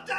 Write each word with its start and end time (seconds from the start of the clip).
You 0.00 0.16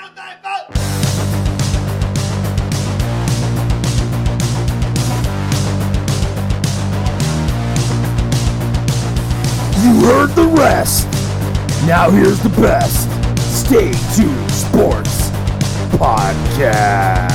heard 10.06 10.30
the 10.36 10.46
rest. 10.56 11.08
Now 11.88 12.12
here's 12.12 12.40
the 12.42 12.50
best. 12.62 13.10
Stay 13.42 13.92
tuned 14.16 14.52
Sports 14.52 15.30
Podcast. 15.98 17.32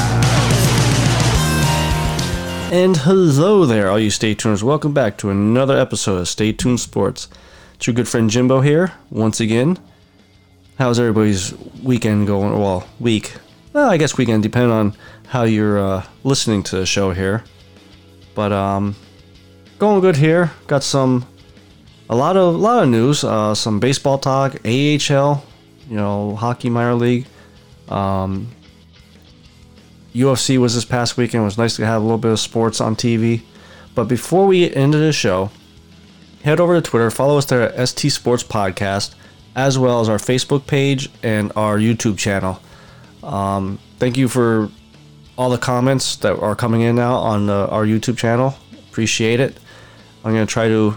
And 2.70 2.96
hello 2.98 3.66
there, 3.66 3.90
all 3.90 3.98
you 3.98 4.10
Stay 4.10 4.34
Tuners. 4.34 4.62
Welcome 4.62 4.94
back 4.94 5.18
to 5.18 5.30
another 5.30 5.76
episode 5.76 6.18
of 6.18 6.28
Stay 6.28 6.52
Tuned 6.52 6.78
Sports. 6.78 7.26
It's 7.74 7.88
your 7.88 7.94
good 7.94 8.06
friend 8.08 8.30
Jimbo 8.30 8.60
here, 8.60 8.92
once 9.10 9.40
again. 9.40 9.78
How's 10.78 10.98
everybody's 10.98 11.54
weekend 11.82 12.26
going? 12.26 12.58
Well, 12.58 12.86
week. 13.00 13.32
Well, 13.72 13.88
I 13.88 13.96
guess 13.96 14.18
weekend, 14.18 14.42
depending 14.42 14.72
on 14.72 14.94
how 15.26 15.44
you're 15.44 15.78
uh, 15.78 16.04
listening 16.22 16.62
to 16.64 16.76
the 16.76 16.84
show 16.84 17.12
here. 17.12 17.44
But, 18.34 18.52
um, 18.52 18.94
going 19.78 20.00
good 20.00 20.16
here. 20.16 20.50
Got 20.66 20.82
some, 20.82 21.26
a 22.10 22.14
lot 22.14 22.36
of, 22.36 22.54
a 22.54 22.58
lot 22.58 22.82
of 22.82 22.90
news. 22.90 23.24
Uh, 23.24 23.54
some 23.54 23.80
baseball 23.80 24.18
talk, 24.18 24.56
AHL, 24.66 25.42
you 25.88 25.96
know, 25.96 26.36
hockey 26.36 26.68
minor 26.68 26.94
league. 26.94 27.26
Um, 27.88 28.48
UFC 30.14 30.58
was 30.58 30.74
this 30.74 30.84
past 30.84 31.16
weekend. 31.16 31.40
It 31.40 31.46
was 31.46 31.56
nice 31.56 31.76
to 31.76 31.86
have 31.86 32.02
a 32.02 32.04
little 32.04 32.18
bit 32.18 32.32
of 32.32 32.40
sports 32.40 32.82
on 32.82 32.96
TV. 32.96 33.40
But 33.94 34.08
before 34.08 34.46
we 34.46 34.60
get 34.60 34.74
into 34.74 34.98
the 34.98 35.14
show, 35.14 35.50
head 36.42 36.60
over 36.60 36.74
to 36.78 36.82
Twitter, 36.82 37.10
follow 37.10 37.38
us 37.38 37.46
there 37.46 37.62
at 37.62 37.88
ST 37.88 38.12
Sports 38.12 38.42
Podcast, 38.42 39.14
as 39.56 39.78
well 39.78 40.00
as 40.00 40.08
our 40.08 40.18
Facebook 40.18 40.66
page 40.66 41.10
and 41.22 41.50
our 41.56 41.78
YouTube 41.78 42.18
channel. 42.18 42.60
Um, 43.24 43.78
thank 43.98 44.16
you 44.16 44.28
for 44.28 44.70
all 45.36 45.50
the 45.50 45.58
comments 45.58 46.16
that 46.16 46.38
are 46.38 46.54
coming 46.54 46.82
in 46.82 46.94
now 46.94 47.16
on 47.16 47.50
uh, 47.50 47.66
our 47.66 47.84
YouTube 47.84 48.18
channel. 48.18 48.54
Appreciate 48.90 49.40
it. 49.40 49.58
I'm 50.24 50.32
going 50.34 50.46
to 50.46 50.52
try 50.52 50.68
to 50.68 50.96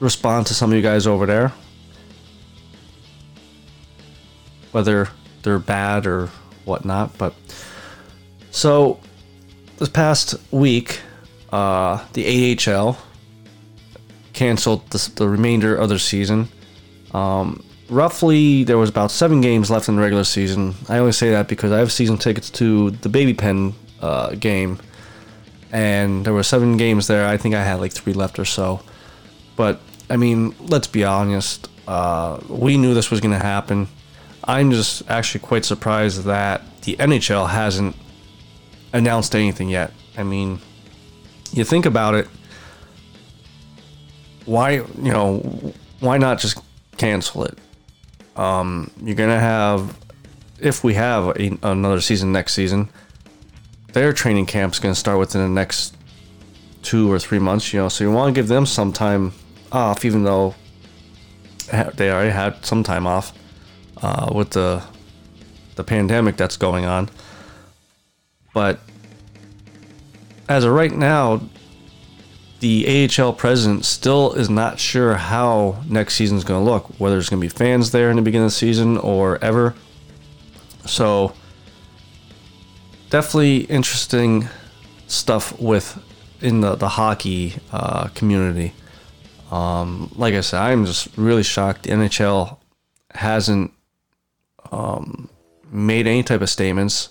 respond 0.00 0.46
to 0.48 0.54
some 0.54 0.70
of 0.70 0.76
you 0.76 0.82
guys 0.82 1.06
over 1.06 1.26
there. 1.26 1.52
Whether 4.72 5.08
they're 5.42 5.58
bad 5.58 6.06
or 6.06 6.26
whatnot, 6.66 7.16
but 7.16 7.34
so, 8.50 9.00
this 9.76 9.88
past 9.88 10.34
week, 10.50 11.00
uh, 11.52 12.04
the 12.12 12.58
AHL 12.66 12.98
canceled 14.32 14.90
the, 14.90 15.10
the 15.14 15.28
remainder 15.28 15.74
of 15.74 15.88
their 15.88 15.98
season. 15.98 16.48
Um, 17.12 17.64
roughly, 17.88 18.64
there 18.64 18.78
was 18.78 18.90
about 18.90 19.10
seven 19.10 19.40
games 19.40 19.70
left 19.70 19.88
in 19.88 19.96
the 19.96 20.02
regular 20.02 20.24
season. 20.24 20.74
I 20.88 20.98
only 20.98 21.12
say 21.12 21.30
that 21.30 21.48
because 21.48 21.72
I 21.72 21.78
have 21.78 21.92
season 21.92 22.18
tickets 22.18 22.50
to 22.50 22.90
the 22.90 23.08
Baby 23.08 23.34
Pen 23.34 23.74
uh, 24.00 24.34
game, 24.34 24.78
and 25.72 26.24
there 26.24 26.32
were 26.32 26.42
seven 26.42 26.76
games 26.76 27.06
there. 27.06 27.26
I 27.26 27.36
think 27.36 27.54
I 27.54 27.62
had 27.62 27.80
like 27.80 27.92
three 27.92 28.12
left 28.12 28.38
or 28.38 28.44
so. 28.44 28.80
But 29.56 29.80
I 30.08 30.16
mean, 30.16 30.54
let's 30.60 30.86
be 30.86 31.04
honest. 31.04 31.68
Uh, 31.86 32.38
we 32.48 32.76
knew 32.76 32.94
this 32.94 33.10
was 33.10 33.20
going 33.20 33.32
to 33.32 33.44
happen. 33.44 33.88
I'm 34.44 34.70
just 34.70 35.08
actually 35.10 35.40
quite 35.40 35.64
surprised 35.64 36.24
that 36.24 36.62
the 36.82 36.96
NHL 36.96 37.48
hasn't 37.50 37.96
announced 38.92 39.34
anything 39.34 39.68
yet. 39.68 39.92
I 40.16 40.22
mean, 40.22 40.60
you 41.52 41.64
think 41.64 41.86
about 41.86 42.14
it, 42.14 42.28
why, 44.44 44.72
you 44.72 45.12
know, 45.12 45.38
why 46.00 46.18
not 46.18 46.38
just 46.38 46.58
cancel 46.96 47.44
it? 47.44 47.58
Um, 48.38 48.90
you're 49.02 49.16
to 49.30 49.40
have, 49.40 49.98
if 50.60 50.84
we 50.84 50.94
have 50.94 51.36
a, 51.36 51.58
another 51.62 52.00
season 52.00 52.32
next 52.32 52.54
season, 52.54 52.88
their 53.92 54.12
training 54.12 54.46
camp's 54.46 54.78
to 54.94 54.98
start 54.98 55.18
within 55.18 55.42
the 55.42 55.48
next 55.48 55.96
two 56.82 57.10
or 57.10 57.18
three 57.18 57.40
months, 57.40 57.72
you 57.72 57.80
know, 57.80 57.88
so 57.88 58.04
you 58.04 58.12
want 58.12 58.34
to 58.34 58.38
give 58.38 58.48
them 58.48 58.64
some 58.64 58.92
time 58.92 59.32
off, 59.72 60.04
even 60.04 60.22
though 60.22 60.54
they 61.94 62.10
already 62.10 62.30
had 62.30 62.64
some 62.64 62.82
time 62.82 63.06
off 63.06 63.32
uh, 64.02 64.30
with 64.34 64.50
the 64.50 64.82
the 65.74 65.84
pandemic 65.84 66.36
that's 66.36 66.56
going 66.56 66.84
on. 66.86 67.08
But 68.52 68.80
as 70.48 70.64
of 70.64 70.72
right 70.72 70.92
now, 70.92 71.40
the 72.60 73.08
AHL 73.18 73.32
president 73.32 73.84
still 73.84 74.32
is 74.32 74.50
not 74.50 74.78
sure 74.78 75.14
how 75.14 75.82
next 75.88 76.14
season's 76.14 76.44
going 76.44 76.64
to 76.64 76.70
look, 76.70 76.86
whether 76.98 77.18
it's 77.18 77.28
going 77.28 77.40
to 77.40 77.44
be 77.44 77.48
fans 77.48 77.92
there 77.92 78.10
in 78.10 78.16
the 78.16 78.22
beginning 78.22 78.46
of 78.46 78.50
the 78.50 78.56
season 78.56 78.98
or 78.98 79.42
ever. 79.42 79.74
So, 80.86 81.34
definitely 83.10 83.58
interesting 83.64 84.48
stuff 85.06 85.58
with 85.60 86.02
in 86.40 86.60
the, 86.60 86.74
the 86.74 86.88
hockey 86.88 87.54
uh, 87.72 88.08
community. 88.08 88.72
Um, 89.50 90.10
like 90.14 90.34
I 90.34 90.40
said, 90.40 90.60
I'm 90.60 90.84
just 90.84 91.16
really 91.16 91.42
shocked 91.42 91.84
the 91.84 91.90
NHL 91.90 92.58
hasn't 93.12 93.72
um, 94.70 95.30
made 95.70 96.06
any 96.06 96.22
type 96.22 96.40
of 96.40 96.50
statements 96.50 97.08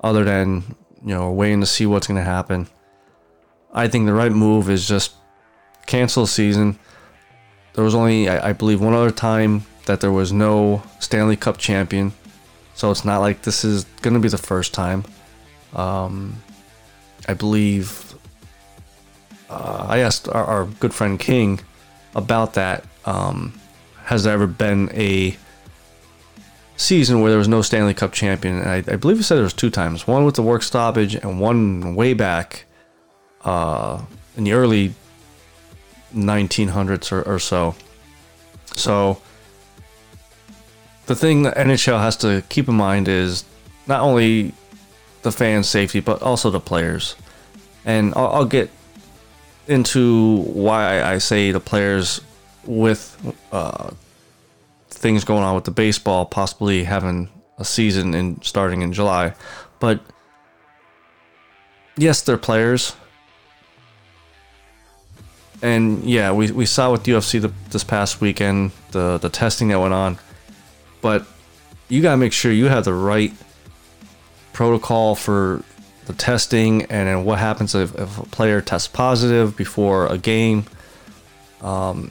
other 0.00 0.24
than 0.24 0.74
you 1.04 1.14
know 1.14 1.30
waiting 1.30 1.60
to 1.60 1.66
see 1.66 1.86
what's 1.86 2.06
going 2.06 2.18
to 2.18 2.24
happen. 2.24 2.68
I 3.72 3.88
think 3.88 4.06
the 4.06 4.12
right 4.12 4.32
move 4.32 4.70
is 4.70 4.86
just 4.86 5.12
cancel 5.86 6.24
the 6.24 6.28
season. 6.28 6.78
There 7.74 7.84
was 7.84 7.94
only, 7.94 8.28
I, 8.28 8.50
I 8.50 8.52
believe, 8.52 8.80
one 8.80 8.94
other 8.94 9.10
time 9.10 9.64
that 9.86 10.00
there 10.00 10.12
was 10.12 10.32
no 10.32 10.82
Stanley 10.98 11.36
Cup 11.36 11.58
champion, 11.58 12.12
so 12.74 12.90
it's 12.90 13.04
not 13.04 13.18
like 13.18 13.42
this 13.42 13.64
is 13.64 13.84
going 14.02 14.14
to 14.14 14.20
be 14.20 14.28
the 14.28 14.38
first 14.38 14.74
time. 14.74 15.04
Um, 15.74 16.42
I 17.26 17.34
believe 17.34 18.14
uh, 19.48 19.86
I 19.88 19.98
asked 19.98 20.28
our, 20.28 20.44
our 20.44 20.64
good 20.66 20.92
friend 20.92 21.18
King 21.18 21.60
about 22.14 22.54
that. 22.54 22.84
Um, 23.04 23.58
has 24.04 24.24
there 24.24 24.34
ever 24.34 24.46
been 24.46 24.90
a 24.92 25.36
season 26.76 27.20
where 27.20 27.30
there 27.30 27.38
was 27.38 27.48
no 27.48 27.62
Stanley 27.62 27.94
Cup 27.94 28.12
champion. 28.12 28.58
And 28.58 28.68
I, 28.68 28.76
I 28.76 28.96
believe 28.96 29.16
he 29.16 29.22
said 29.22 29.36
there 29.36 29.44
was 29.44 29.52
two 29.52 29.70
times. 29.70 30.06
One 30.06 30.24
with 30.24 30.34
the 30.34 30.42
work 30.42 30.62
stoppage 30.62 31.14
and 31.14 31.40
one 31.40 31.94
way 31.94 32.14
back 32.14 32.66
uh, 33.44 34.02
in 34.36 34.44
the 34.44 34.52
early 34.52 34.94
1900s 36.14 37.12
or, 37.12 37.22
or 37.22 37.38
so. 37.38 37.74
So 38.74 39.20
the 41.06 41.14
thing 41.14 41.42
that 41.42 41.56
NHL 41.56 42.00
has 42.00 42.16
to 42.18 42.42
keep 42.48 42.68
in 42.68 42.74
mind 42.74 43.08
is 43.08 43.44
not 43.86 44.00
only 44.00 44.52
the 45.22 45.32
fans' 45.32 45.68
safety, 45.68 46.00
but 46.00 46.22
also 46.22 46.50
the 46.50 46.60
players. 46.60 47.16
And 47.84 48.12
I'll, 48.14 48.28
I'll 48.28 48.44
get 48.44 48.70
into 49.66 50.42
why 50.42 51.02
I 51.02 51.18
say 51.18 51.52
the 51.52 51.60
players 51.60 52.20
with 52.64 53.34
uh, 53.52 53.90
things 54.88 55.24
going 55.24 55.42
on 55.42 55.54
with 55.54 55.64
the 55.64 55.70
baseball, 55.70 56.24
possibly 56.26 56.84
having 56.84 57.28
a 57.58 57.64
season 57.64 58.14
in 58.14 58.40
starting 58.42 58.82
in 58.82 58.92
July. 58.92 59.34
But 59.80 60.00
yes, 61.96 62.22
they're 62.22 62.38
players. 62.38 62.94
And 65.62 66.02
yeah, 66.04 66.32
we, 66.32 66.50
we 66.50 66.66
saw 66.66 66.90
with 66.90 67.04
UFC 67.04 67.40
the, 67.40 67.52
this 67.70 67.84
past 67.84 68.20
weekend 68.20 68.72
the 68.90 69.18
the 69.18 69.28
testing 69.28 69.68
that 69.68 69.78
went 69.78 69.94
on, 69.94 70.18
but 71.00 71.24
you 71.88 72.02
gotta 72.02 72.16
make 72.16 72.32
sure 72.32 72.50
you 72.50 72.66
have 72.66 72.84
the 72.84 72.92
right 72.92 73.32
protocol 74.52 75.14
for 75.14 75.62
the 76.06 76.12
testing 76.12 76.82
and 76.82 77.08
then 77.08 77.24
what 77.24 77.38
happens 77.38 77.74
if, 77.74 77.94
if 77.94 78.18
a 78.18 78.22
player 78.26 78.60
tests 78.60 78.88
positive 78.88 79.56
before 79.56 80.06
a 80.06 80.18
game. 80.18 80.64
Um, 81.60 82.10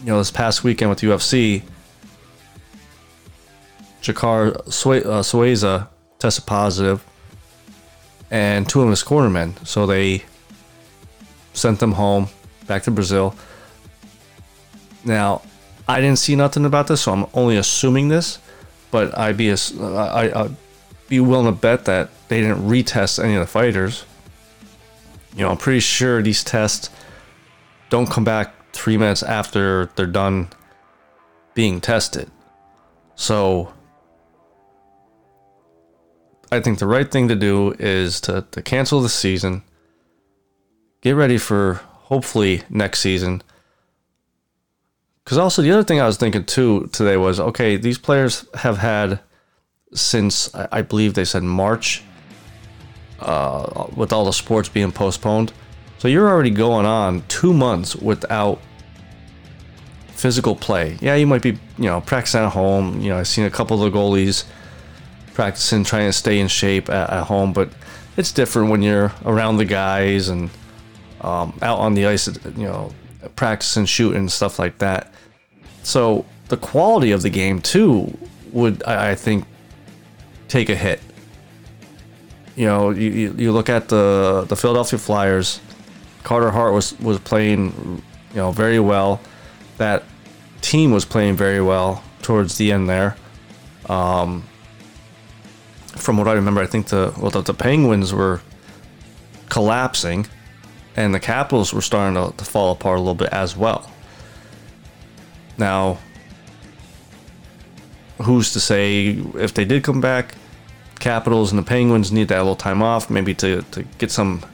you 0.00 0.06
know, 0.06 0.18
this 0.18 0.32
past 0.32 0.64
weekend 0.64 0.90
with 0.90 1.00
UFC, 1.00 1.62
Jacaré 4.02 4.72
Sue- 4.72 5.08
uh, 5.08 5.22
Souza 5.22 5.88
tested 6.18 6.46
positive, 6.46 7.04
and 8.30 8.68
two 8.68 8.82
of 8.82 8.90
his 8.90 9.02
cornermen. 9.04 9.64
So 9.66 9.86
they 9.86 10.24
sent 11.54 11.80
them 11.80 11.92
home, 11.92 12.28
back 12.66 12.82
to 12.82 12.90
Brazil. 12.90 13.34
Now, 15.04 15.42
I 15.88 16.00
didn't 16.00 16.18
see 16.18 16.36
nothing 16.36 16.64
about 16.64 16.86
this, 16.86 17.02
so 17.02 17.12
I'm 17.12 17.26
only 17.32 17.56
assuming 17.56 18.08
this. 18.08 18.38
But 18.90 19.16
I'd 19.18 19.36
be 19.36 19.50
I'd 19.50 20.56
be 21.08 21.20
willing 21.20 21.46
to 21.46 21.60
bet 21.60 21.84
that 21.86 22.10
they 22.28 22.40
didn't 22.40 22.68
retest 22.68 23.22
any 23.22 23.34
of 23.34 23.40
the 23.40 23.46
fighters. 23.46 24.04
You 25.36 25.42
know, 25.42 25.50
I'm 25.50 25.56
pretty 25.56 25.80
sure 25.80 26.22
these 26.22 26.44
tests 26.44 26.90
don't 27.90 28.08
come 28.08 28.24
back 28.24 28.72
three 28.72 28.96
minutes 28.96 29.22
after 29.22 29.90
they're 29.96 30.06
done 30.06 30.48
being 31.54 31.80
tested. 31.80 32.30
So 33.16 33.72
I 36.52 36.60
think 36.60 36.78
the 36.78 36.86
right 36.86 37.10
thing 37.10 37.28
to 37.28 37.34
do 37.34 37.74
is 37.78 38.20
to, 38.22 38.44
to 38.52 38.62
cancel 38.62 39.00
the 39.00 39.08
season, 39.08 39.62
get 41.04 41.12
ready 41.12 41.38
for 41.38 41.74
hopefully 42.08 42.62
next 42.68 43.00
season. 43.00 43.42
Because 45.22 45.38
also, 45.38 45.62
the 45.62 45.70
other 45.70 45.84
thing 45.84 46.00
I 46.00 46.06
was 46.06 46.16
thinking 46.16 46.44
too 46.44 46.88
today 46.92 47.16
was 47.16 47.38
okay, 47.38 47.76
these 47.76 47.98
players 47.98 48.46
have 48.54 48.78
had 48.78 49.20
since 49.92 50.52
I 50.54 50.82
believe 50.82 51.14
they 51.14 51.24
said 51.24 51.44
March, 51.44 52.02
uh, 53.20 53.86
with 53.94 54.12
all 54.12 54.24
the 54.24 54.32
sports 54.32 54.68
being 54.68 54.90
postponed. 54.90 55.52
So 55.98 56.08
you're 56.08 56.28
already 56.28 56.50
going 56.50 56.84
on 56.84 57.22
two 57.28 57.54
months 57.54 57.94
without 57.94 58.60
physical 60.08 60.56
play. 60.56 60.98
Yeah, 61.00 61.14
you 61.14 61.26
might 61.26 61.42
be, 61.42 61.52
you 61.78 61.84
know, 61.84 62.00
practicing 62.00 62.40
at 62.40 62.50
home. 62.50 63.00
You 63.00 63.10
know, 63.10 63.18
I've 63.18 63.28
seen 63.28 63.44
a 63.44 63.50
couple 63.50 63.82
of 63.82 63.92
the 63.92 63.96
goalies 63.96 64.44
practicing, 65.32 65.84
trying 65.84 66.08
to 66.08 66.12
stay 66.12 66.40
in 66.40 66.48
shape 66.48 66.90
at, 66.90 67.10
at 67.10 67.24
home, 67.24 67.52
but 67.52 67.70
it's 68.16 68.32
different 68.32 68.70
when 68.70 68.82
you're 68.82 69.12
around 69.24 69.56
the 69.56 69.64
guys 69.64 70.28
and 70.28 70.50
um, 71.24 71.58
out 71.62 71.78
on 71.78 71.94
the 71.94 72.06
ice, 72.06 72.28
you 72.28 72.64
know, 72.64 72.92
practicing, 73.34 73.86
shooting, 73.86 74.18
and 74.20 74.32
stuff 74.32 74.58
like 74.58 74.78
that. 74.78 75.10
So 75.82 76.26
the 76.48 76.58
quality 76.58 77.12
of 77.12 77.22
the 77.22 77.30
game 77.30 77.60
too 77.60 78.16
would, 78.52 78.82
I, 78.86 79.12
I 79.12 79.14
think, 79.14 79.46
take 80.48 80.68
a 80.68 80.76
hit. 80.76 81.00
You 82.56 82.66
know, 82.66 82.90
you, 82.90 83.34
you, 83.36 83.50
look 83.50 83.68
at 83.68 83.88
the 83.88 84.44
the 84.48 84.54
Philadelphia 84.54 84.98
Flyers. 84.98 85.60
Carter 86.22 86.50
Hart 86.50 86.72
was 86.72 86.98
was 87.00 87.18
playing, 87.18 88.02
you 88.30 88.36
know, 88.36 88.52
very 88.52 88.78
well. 88.78 89.20
That 89.78 90.04
team 90.60 90.92
was 90.92 91.04
playing 91.04 91.36
very 91.36 91.60
well 91.60 92.04
towards 92.22 92.56
the 92.56 92.70
end 92.70 92.88
there. 92.88 93.16
Um, 93.88 94.44
from 95.96 96.16
what 96.16 96.28
I 96.28 96.34
remember, 96.34 96.60
I 96.60 96.66
think 96.66 96.88
the 96.88 97.12
well 97.18 97.30
the, 97.30 97.40
the 97.40 97.54
Penguins 97.54 98.12
were 98.12 98.40
collapsing, 99.48 100.26
and 100.96 101.14
the 101.14 101.20
Capitals 101.20 101.72
were 101.72 101.82
starting 101.82 102.14
to, 102.14 102.36
to 102.36 102.44
fall 102.44 102.72
apart 102.72 102.98
a 102.98 103.00
little 103.00 103.14
bit 103.14 103.30
as 103.32 103.56
well. 103.56 103.90
Now, 105.58 105.98
who's 108.22 108.52
to 108.52 108.60
say 108.60 109.10
if 109.34 109.54
they 109.54 109.64
did 109.64 109.82
come 109.82 110.00
back, 110.00 110.34
Capitals 111.00 111.52
and 111.52 111.58
the 111.58 111.64
Penguins 111.64 112.12
need 112.12 112.28
that 112.28 112.38
little 112.38 112.56
time 112.56 112.82
off, 112.82 113.10
maybe 113.10 113.34
to, 113.34 113.62
to 113.72 113.82
get 113.98 114.10
some 114.10 114.44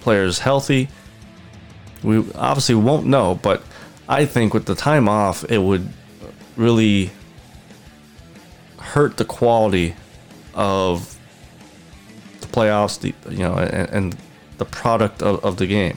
players 0.00 0.38
healthy. 0.38 0.88
We 2.02 2.18
obviously 2.34 2.76
won't 2.76 3.06
know, 3.06 3.34
but 3.42 3.62
I 4.08 4.24
think 4.24 4.54
with 4.54 4.66
the 4.66 4.74
time 4.74 5.08
off, 5.08 5.44
it 5.50 5.58
would 5.58 5.88
really 6.56 7.10
hurt 8.78 9.16
the 9.16 9.24
quality 9.24 9.96
of 10.54 11.18
the 12.40 12.46
playoffs, 12.46 13.00
the 13.00 13.14
you 13.32 13.40
know, 13.40 13.54
and, 13.54 13.90
and 13.90 14.16
the 14.58 14.64
product 14.64 15.22
of, 15.22 15.44
of 15.44 15.56
the 15.56 15.66
game. 15.66 15.96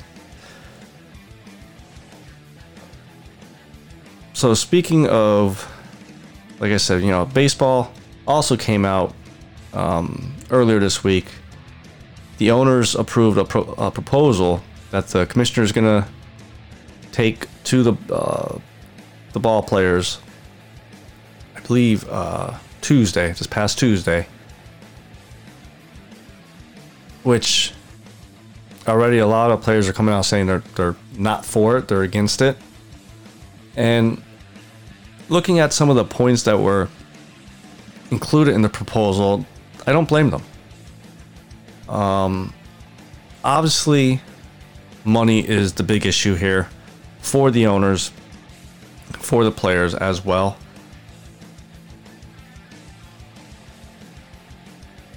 So 4.34 4.54
speaking 4.54 5.08
of, 5.08 5.70
like 6.60 6.72
I 6.72 6.78
said, 6.78 7.02
you 7.02 7.10
know, 7.10 7.26
baseball 7.26 7.92
also 8.26 8.56
came 8.56 8.86
out 8.86 9.14
um, 9.74 10.34
earlier 10.50 10.80
this 10.80 11.04
week. 11.04 11.26
The 12.38 12.52
owners 12.52 12.96
approved 12.96 13.38
a, 13.38 13.44
pro- 13.44 13.74
a 13.78 13.92
proposal 13.92 14.62
that 14.92 15.08
the 15.08 15.26
commissioner 15.26 15.64
is 15.64 15.74
going 15.74 16.04
to 16.04 16.08
take 17.12 17.48
to 17.66 17.84
the 17.84 18.14
uh, 18.14 18.60
the 19.34 19.40
ball 19.40 19.62
players. 19.62 20.20
I 21.56 21.60
believe 21.60 22.08
uh, 22.10 22.58
Tuesday, 22.82 23.34
this 23.34 23.46
past 23.46 23.78
Tuesday, 23.78 24.28
which 27.24 27.74
already 28.90 29.20
a 29.20 29.28
lot 29.28 29.52
of 29.52 29.62
players 29.62 29.88
are 29.88 29.94
coming 29.94 30.14
out 30.14 30.26
saying 30.26 30.48
they're 30.48 30.64
they're 30.76 30.96
not 31.18 31.46
for 31.46 31.78
it, 31.78 31.88
they're 31.88 32.04
against 32.04 32.42
it, 32.42 32.58
and 33.76 34.22
looking 35.30 35.60
at 35.60 35.72
some 35.72 35.90
of 35.90 35.96
the 35.96 36.06
points 36.06 36.44
that 36.44 36.60
were 36.60 36.90
included 38.12 38.54
in 38.54 38.62
the 38.62 38.70
proposal, 38.70 39.46
I 39.86 39.92
don't 39.92 40.10
blame 40.10 40.32
them. 40.32 40.44
Um, 41.94 42.54
obviously, 43.44 44.22
money 45.06 45.48
is 45.48 45.74
the 45.74 45.84
big 45.84 46.06
issue 46.06 46.36
here 46.36 46.70
for 47.20 47.52
the 47.52 47.68
owners, 47.68 48.12
for 49.14 49.44
the 49.44 49.52
players 49.52 49.94
as 49.96 50.24
well. 50.26 50.58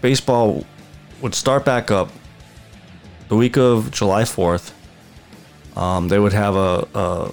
Baseball 0.01 0.67
would 1.21 1.35
start 1.35 1.65
back 1.65 1.91
up 1.91 2.11
the 3.33 3.39
week 3.39 3.57
of 3.57 3.91
July 3.91 4.25
4th. 4.25 4.73
Um, 5.75 6.09
they 6.09 6.19
would 6.19 6.35
have 6.35 6.55
a, 6.55 6.87
a, 6.95 7.33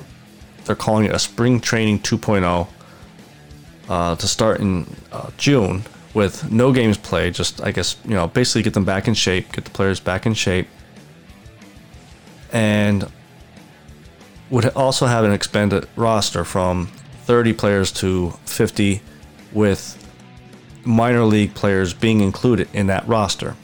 they're 0.64 0.74
calling 0.74 1.04
it 1.04 1.14
a 1.14 1.20
spring 1.20 1.60
training 1.60 2.00
2.0 2.00 2.70
uh, 3.90 4.16
to 4.16 4.26
start 4.26 4.62
in 4.62 4.88
uh, 5.12 5.30
June 5.36 5.84
with 6.14 6.50
no 6.50 6.72
games 6.72 6.98
played. 6.98 7.34
Just, 7.34 7.62
I 7.62 7.74
guess, 7.74 7.98
you 8.06 8.14
know, 8.14 8.28
basically 8.28 8.62
get 8.62 8.76
them 8.76 8.86
back 8.86 9.10
in 9.10 9.14
shape, 9.14 9.52
get 9.52 9.66
the 9.66 9.72
players 9.72 10.00
back 10.00 10.26
in 10.26 10.34
shape. 10.34 10.70
And 12.54 13.12
would 14.50 14.70
also 14.70 15.06
have 15.06 15.26
an 15.26 15.34
expanded 15.34 15.86
roster 15.98 16.46
from 16.46 16.88
30 17.26 17.52
players 17.52 17.92
to 17.92 18.32
50 18.46 19.02
with 19.52 19.98
minor 20.86 21.26
league 21.26 21.56
players 21.56 21.94
being 21.94 22.22
included 22.22 22.70
in 22.72 22.88
that 22.88 23.06
roster. 23.06 23.58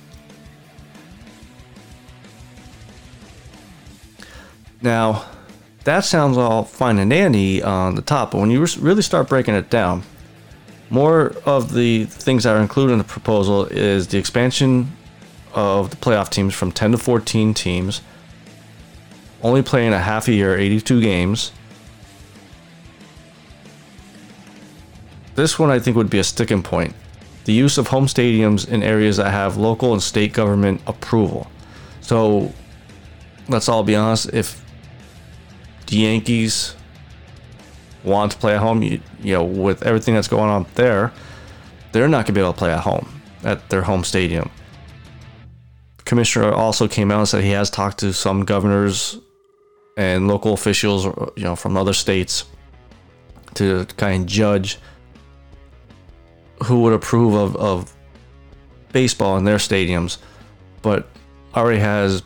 Now, 4.85 5.25
that 5.83 6.05
sounds 6.05 6.37
all 6.37 6.63
fine 6.63 6.99
and 6.99 7.09
dandy 7.09 7.63
on 7.63 7.95
the 7.95 8.03
top, 8.03 8.31
but 8.31 8.37
when 8.37 8.51
you 8.51 8.63
really 8.79 9.01
start 9.01 9.27
breaking 9.27 9.55
it 9.55 9.71
down, 9.71 10.03
more 10.91 11.35
of 11.43 11.73
the 11.73 12.05
things 12.05 12.43
that 12.43 12.55
are 12.55 12.61
included 12.61 12.93
in 12.93 12.99
the 12.99 13.03
proposal 13.03 13.65
is 13.65 14.09
the 14.09 14.19
expansion 14.19 14.95
of 15.55 15.89
the 15.89 15.95
playoff 15.95 16.29
teams 16.29 16.53
from 16.53 16.71
10 16.71 16.91
to 16.91 16.97
14 16.99 17.55
teams, 17.55 18.01
only 19.41 19.63
playing 19.63 19.91
a 19.91 19.97
half 19.97 20.27
a 20.27 20.33
year, 20.33 20.55
82 20.55 21.01
games. 21.01 21.51
This 25.33 25.57
one 25.57 25.71
I 25.71 25.79
think 25.79 25.97
would 25.97 26.11
be 26.11 26.19
a 26.19 26.23
sticking 26.23 26.61
point. 26.61 26.93
The 27.45 27.53
use 27.53 27.79
of 27.79 27.88
home 27.88 28.05
stadiums 28.05 28.67
in 28.67 28.83
areas 28.83 29.17
that 29.17 29.31
have 29.31 29.57
local 29.57 29.93
and 29.93 30.03
state 30.03 30.31
government 30.31 30.79
approval. 30.85 31.47
So 32.01 32.53
let's 33.49 33.67
all 33.67 33.83
be 33.83 33.95
honest, 33.95 34.31
if 34.31 34.63
the 35.87 35.97
Yankees 35.97 36.75
want 38.03 38.31
to 38.31 38.37
play 38.37 38.55
at 38.55 38.61
home, 38.61 38.83
you, 38.83 39.01
you 39.21 39.33
know, 39.33 39.43
with 39.43 39.83
everything 39.83 40.13
that's 40.13 40.27
going 40.27 40.49
on 40.49 40.65
there, 40.75 41.11
they're 41.91 42.07
not 42.07 42.25
going 42.25 42.27
to 42.27 42.33
be 42.33 42.39
able 42.41 42.53
to 42.53 42.59
play 42.59 42.71
at 42.71 42.81
home 42.81 43.07
at 43.43 43.69
their 43.69 43.81
home 43.81 44.03
stadium. 44.03 44.50
The 45.98 46.03
commissioner 46.03 46.51
also 46.51 46.88
came 46.88 47.12
out 47.12 47.19
and 47.19 47.27
said 47.27 47.43
he 47.43 47.51
has 47.51 47.69
talked 47.69 48.00
to 48.00 48.13
some 48.13 48.45
governors 48.45 49.19
and 49.98 50.27
local 50.27 50.53
officials, 50.53 51.05
you 51.36 51.43
know, 51.43 51.55
from 51.55 51.77
other 51.77 51.93
states 51.93 52.45
to 53.55 53.86
kind 53.98 54.24
of 54.24 54.27
judge 54.27 54.77
who 56.63 56.81
would 56.81 56.93
approve 56.93 57.33
of, 57.33 57.55
of 57.55 57.95
baseball 58.91 59.38
in 59.38 59.45
their 59.45 59.57
stadiums, 59.57 60.17
but 60.81 61.07
already 61.55 61.79
has 61.79 62.24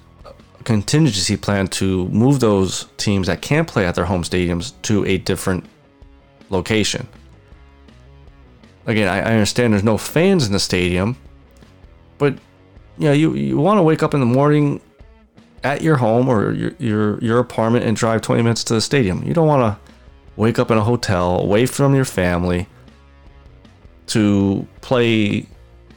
contingency 0.63 1.38
plan 1.38 1.68
to 1.68 2.08
move 2.10 2.39
those 2.39 2.88
teams 2.98 3.28
that 3.28 3.42
can't 3.42 3.68
play 3.68 3.86
at 3.86 3.96
their 3.96 4.06
home 4.06 4.24
stadiums 4.24 4.74
to 4.84 5.06
a 5.06 5.18
different 5.18 5.66
location. 6.50 7.08
Again, 8.86 9.08
I, 9.08 9.20
I 9.20 9.34
understand 9.34 9.74
there's 9.74 9.84
no 9.84 9.98
fans 9.98 10.48
in 10.48 10.54
the 10.54 10.60
stadium, 10.60 11.18
but 12.18 12.34
you 12.98 13.06
know, 13.06 13.13
you, 13.13 13.34
you 13.34 13.58
want 13.58 13.78
to 13.78 13.84
wake 13.84 14.04
up 14.04 14.13
in 14.13 14.20
the 14.20 14.25
morning 14.25 14.82
at 15.63 15.82
your 15.82 15.98
home 15.98 16.30
or 16.30 16.54
your, 16.54 16.72
your 16.80 17.20
your 17.20 17.39
apartment 17.39 17.86
and 17.86 17.96
drive 17.96 18.22
20 18.22 18.42
minutes 18.42 18.63
to 18.66 18.74
the 18.74 18.82
stadium. 18.82 19.24
You 19.24 19.34
don't 19.34 19.48
want 19.48 19.62
to 19.62 19.94
wake 20.36 20.58
up 20.58 20.72
in 20.72 20.78
a 20.78 20.84
hotel 20.84 21.39
away 21.39 21.66
from 21.66 21.96
your 21.96 22.06
family 22.06 22.68
to 24.08 24.68
play 24.82 25.46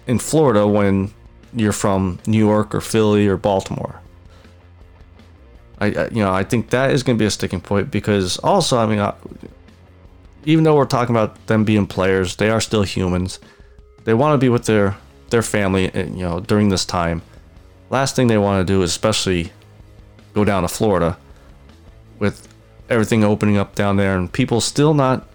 in 0.06 0.18
Florida 0.18 0.66
when 0.66 1.12
you're 1.54 1.72
from 1.72 2.18
New 2.26 2.38
York 2.38 2.74
or 2.74 2.80
Philly 2.80 3.26
or 3.26 3.36
Baltimore. 3.36 4.01
I, 5.82 5.86
I 5.86 6.08
you 6.08 6.22
know 6.22 6.32
I 6.32 6.44
think 6.44 6.70
that 6.70 6.92
is 6.92 7.02
going 7.02 7.18
to 7.18 7.22
be 7.22 7.26
a 7.26 7.30
sticking 7.30 7.60
point 7.60 7.90
because 7.90 8.38
also 8.38 8.78
I 8.78 8.86
mean 8.86 9.00
I, 9.00 9.14
even 10.44 10.64
though 10.64 10.76
we're 10.76 10.86
talking 10.86 11.14
about 11.14 11.46
them 11.46 11.64
being 11.64 11.86
players, 11.86 12.36
they 12.36 12.50
are 12.50 12.60
still 12.60 12.82
humans. 12.82 13.38
They 14.04 14.14
want 14.14 14.34
to 14.34 14.38
be 14.38 14.48
with 14.48 14.66
their 14.66 14.96
their 15.30 15.42
family, 15.42 15.92
eh, 15.94 16.04
you 16.04 16.22
know, 16.22 16.40
during 16.40 16.68
this 16.68 16.84
time. 16.84 17.22
Last 17.90 18.16
thing 18.16 18.28
they 18.28 18.38
want 18.38 18.66
to 18.66 18.72
do 18.72 18.82
is 18.82 18.90
especially 18.90 19.52
go 20.34 20.44
down 20.44 20.62
to 20.62 20.68
Florida 20.68 21.18
with 22.18 22.48
everything 22.88 23.24
opening 23.24 23.56
up 23.56 23.74
down 23.74 23.96
there 23.96 24.16
and 24.16 24.32
people 24.32 24.60
still 24.60 24.94
not 24.94 25.28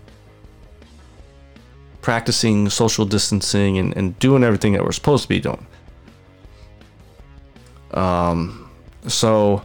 practicing 2.02 2.70
social 2.70 3.06
distancing 3.06 3.78
and, 3.78 3.96
and 3.98 4.18
doing 4.20 4.44
everything 4.44 4.74
that 4.74 4.84
we're 4.84 4.92
supposed 4.92 5.24
to 5.24 5.30
be 5.30 5.40
doing. 5.40 5.66
Um, 7.92 8.70
so, 9.08 9.64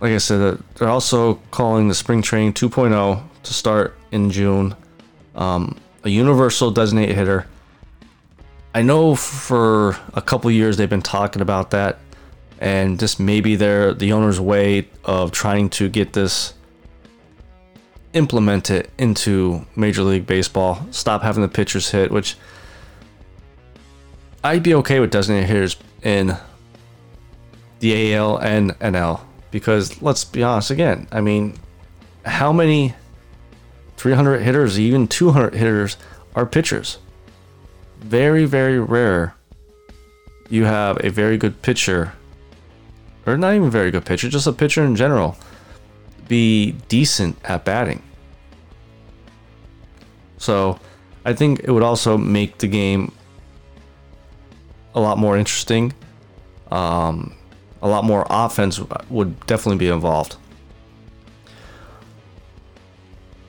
like 0.00 0.12
I 0.12 0.18
said, 0.18 0.58
they're 0.74 0.88
also 0.88 1.34
calling 1.50 1.88
the 1.88 1.94
spring 1.94 2.22
training 2.22 2.52
2.0 2.52 3.22
to 3.42 3.54
start 3.54 3.96
in 4.12 4.30
June. 4.30 4.74
Um, 5.34 5.78
a 6.04 6.08
universal 6.08 6.70
designated 6.70 7.16
hitter. 7.16 7.46
I 8.74 8.82
know 8.82 9.14
for 9.14 9.96
a 10.12 10.20
couple 10.20 10.50
years 10.50 10.76
they've 10.76 10.90
been 10.90 11.02
talking 11.02 11.40
about 11.40 11.70
that, 11.70 11.98
and 12.60 12.98
just 12.98 13.18
maybe 13.18 13.56
they're 13.56 13.94
the 13.94 14.12
owner's 14.12 14.38
way 14.38 14.88
of 15.04 15.32
trying 15.32 15.70
to 15.70 15.88
get 15.88 16.12
this 16.12 16.54
implemented 18.12 18.90
into 18.98 19.66
Major 19.76 20.02
League 20.02 20.26
Baseball. 20.26 20.86
Stop 20.90 21.22
having 21.22 21.42
the 21.42 21.48
pitchers 21.48 21.90
hit, 21.90 22.10
which 22.10 22.36
I'd 24.44 24.62
be 24.62 24.74
okay 24.74 25.00
with 25.00 25.10
designated 25.10 25.48
hitters 25.48 25.76
in 26.02 26.36
the 27.80 28.14
AL 28.14 28.38
and 28.38 28.78
NL 28.78 29.20
because 29.56 30.02
let's 30.02 30.22
be 30.22 30.42
honest 30.42 30.70
again. 30.70 31.08
I 31.10 31.22
mean, 31.22 31.54
how 32.26 32.52
many 32.52 32.94
300 33.96 34.40
hitters, 34.40 34.78
even 34.78 35.08
200 35.08 35.54
hitters, 35.54 35.96
are 36.34 36.44
pitchers? 36.44 36.98
Very, 38.00 38.44
very 38.44 38.78
rare. 38.78 39.34
You 40.50 40.66
have 40.66 41.02
a 41.02 41.08
very 41.08 41.38
good 41.38 41.62
pitcher, 41.62 42.12
or 43.24 43.38
not 43.38 43.54
even 43.54 43.70
very 43.70 43.90
good 43.90 44.04
pitcher, 44.04 44.28
just 44.28 44.46
a 44.46 44.52
pitcher 44.52 44.84
in 44.84 44.94
general, 44.94 45.38
be 46.28 46.72
decent 46.88 47.38
at 47.42 47.64
batting. 47.64 48.02
So, 50.36 50.78
I 51.24 51.32
think 51.32 51.60
it 51.60 51.70
would 51.70 51.82
also 51.82 52.18
make 52.18 52.58
the 52.58 52.68
game 52.68 53.10
a 54.94 55.00
lot 55.00 55.16
more 55.16 55.38
interesting. 55.38 55.94
Um, 56.70 57.34
a 57.82 57.88
lot 57.88 58.04
more 58.04 58.26
offense 58.30 58.80
would 59.08 59.46
definitely 59.46 59.78
be 59.78 59.88
involved. 59.88 60.36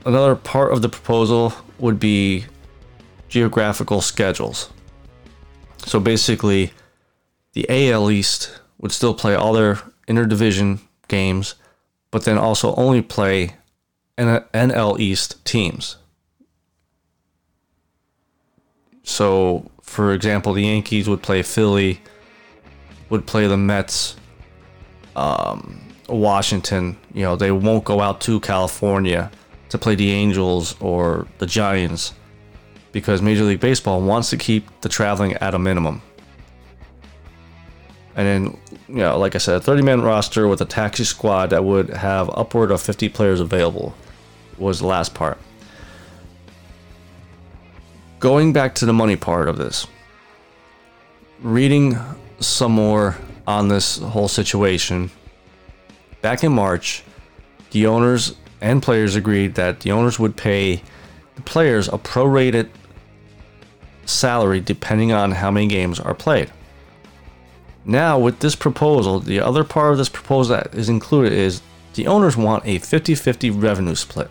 Another 0.06 0.36
part 0.36 0.72
of 0.72 0.82
the 0.82 0.90
proposal 0.90 1.54
would 1.80 2.00
be 2.00 2.46
geographical 3.30 4.02
schedules. 4.02 4.70
So 5.86 6.00
basically, 6.00 6.72
the 7.54 7.66
AL 7.70 8.10
East 8.12 8.60
would 8.78 8.92
still 8.92 9.14
play 9.14 9.36
all 9.36 9.54
their 9.54 9.80
interdivision 10.08 10.80
games, 11.08 11.56
but 12.12 12.24
then 12.26 12.38
also 12.38 12.74
only 12.76 13.02
play 13.02 13.56
NL 14.18 15.00
East 15.00 15.44
teams. 15.46 15.98
So, 19.04 19.72
for 19.82 20.14
example, 20.14 20.54
the 20.54 20.64
Yankees 20.64 21.08
would 21.08 21.22
play 21.22 21.42
Philly, 21.42 22.02
would 23.10 23.26
play 23.26 23.48
the 23.48 23.58
Mets, 23.58 24.16
um, 25.16 25.82
Washington. 26.10 26.98
You 27.14 27.24
know, 27.24 27.36
they 27.36 27.52
won't 27.52 27.84
go 27.84 28.02
out 28.02 28.22
to 28.22 28.40
California 28.40 29.32
to 29.70 29.78
play 29.78 29.96
the 29.96 30.12
Angels 30.12 30.76
or 30.80 31.28
the 31.40 31.46
Giants 31.46 32.14
because 32.92 33.22
Major 33.22 33.44
League 33.44 33.60
Baseball 33.60 34.02
wants 34.02 34.30
to 34.32 34.38
keep 34.38 34.68
the 34.82 34.90
traveling 34.90 35.34
at 35.34 35.54
a 35.54 35.60
minimum. 35.60 36.02
And 38.16 38.26
then, 38.26 38.58
you 38.88 38.96
know, 38.96 39.20
like 39.20 39.36
I 39.36 39.38
said, 39.38 39.58
a 39.58 39.62
30 39.62 39.84
man 39.84 40.02
roster 40.02 40.48
with 40.48 40.62
a 40.62 40.66
taxi 40.66 41.04
squad 41.04 41.52
that 41.52 41.64
would 41.64 41.92
have 41.92 42.30
upward 42.32 42.72
of 42.72 42.82
50 42.82 43.10
players 43.10 43.40
available 43.40 43.96
was 44.58 44.80
the 44.80 44.88
last 44.88 45.14
part. 45.14 45.38
Going 48.20 48.54
back 48.54 48.74
to 48.76 48.88
the 48.88 48.94
money 48.94 49.16
part 49.16 49.48
of 49.48 49.58
this, 49.58 49.86
reading 51.42 51.96
some 52.40 52.72
more 52.72 53.18
on 53.46 53.68
this 53.68 53.98
whole 54.00 54.28
situation, 54.28 55.10
back 56.22 56.44
in 56.44 56.52
March, 56.52 57.04
the 57.72 57.88
owners 57.88 58.36
and 58.62 58.82
players 58.82 59.16
agreed 59.16 59.56
that 59.56 59.82
the 59.82 59.92
owners 59.92 60.20
would 60.20 60.36
pay 60.36 60.82
the 61.36 61.42
players 61.42 61.88
a 61.88 61.98
prorated 61.98 62.70
salary 64.06 64.60
depending 64.60 65.12
on 65.12 65.32
how 65.32 65.52
many 65.52 65.68
games 65.68 66.00
are 66.00 66.14
played. 66.14 66.52
Now, 67.86 68.20
with 68.20 68.40
this 68.40 68.56
proposal, 68.56 69.20
the 69.20 69.40
other 69.40 69.64
part 69.64 69.94
of 69.94 69.98
this 69.98 70.10
proposal 70.10 70.58
that 70.58 70.76
is 70.76 70.90
included 70.90 71.32
is 71.32 71.62
the 71.94 72.08
owners 72.08 72.36
want 72.36 72.66
a 72.66 72.80
50 72.80 73.16
50 73.16 73.50
revenue 73.52 73.96
split. 73.96 74.30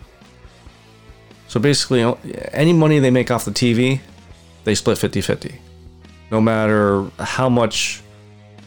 So 1.47 1.59
basically, 1.59 2.03
any 2.51 2.73
money 2.73 2.99
they 2.99 3.09
make 3.09 3.31
off 3.31 3.45
the 3.45 3.51
TV, 3.51 4.01
they 4.63 4.75
split 4.75 4.97
50 4.97 5.21
50. 5.21 5.59
No 6.29 6.41
matter 6.41 7.09
how 7.19 7.49
much 7.49 8.01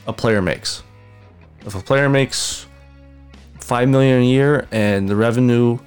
a 0.07 0.13
player 0.13 0.43
makes. 0.43 0.83
If 1.67 1.75
a 1.75 1.81
player 1.81 2.09
makes 2.09 2.67
5 3.59 3.89
million 3.89 4.23
a 4.23 4.25
year 4.25 4.67
and 4.73 5.09
the 5.09 5.17
revenue 5.17 5.79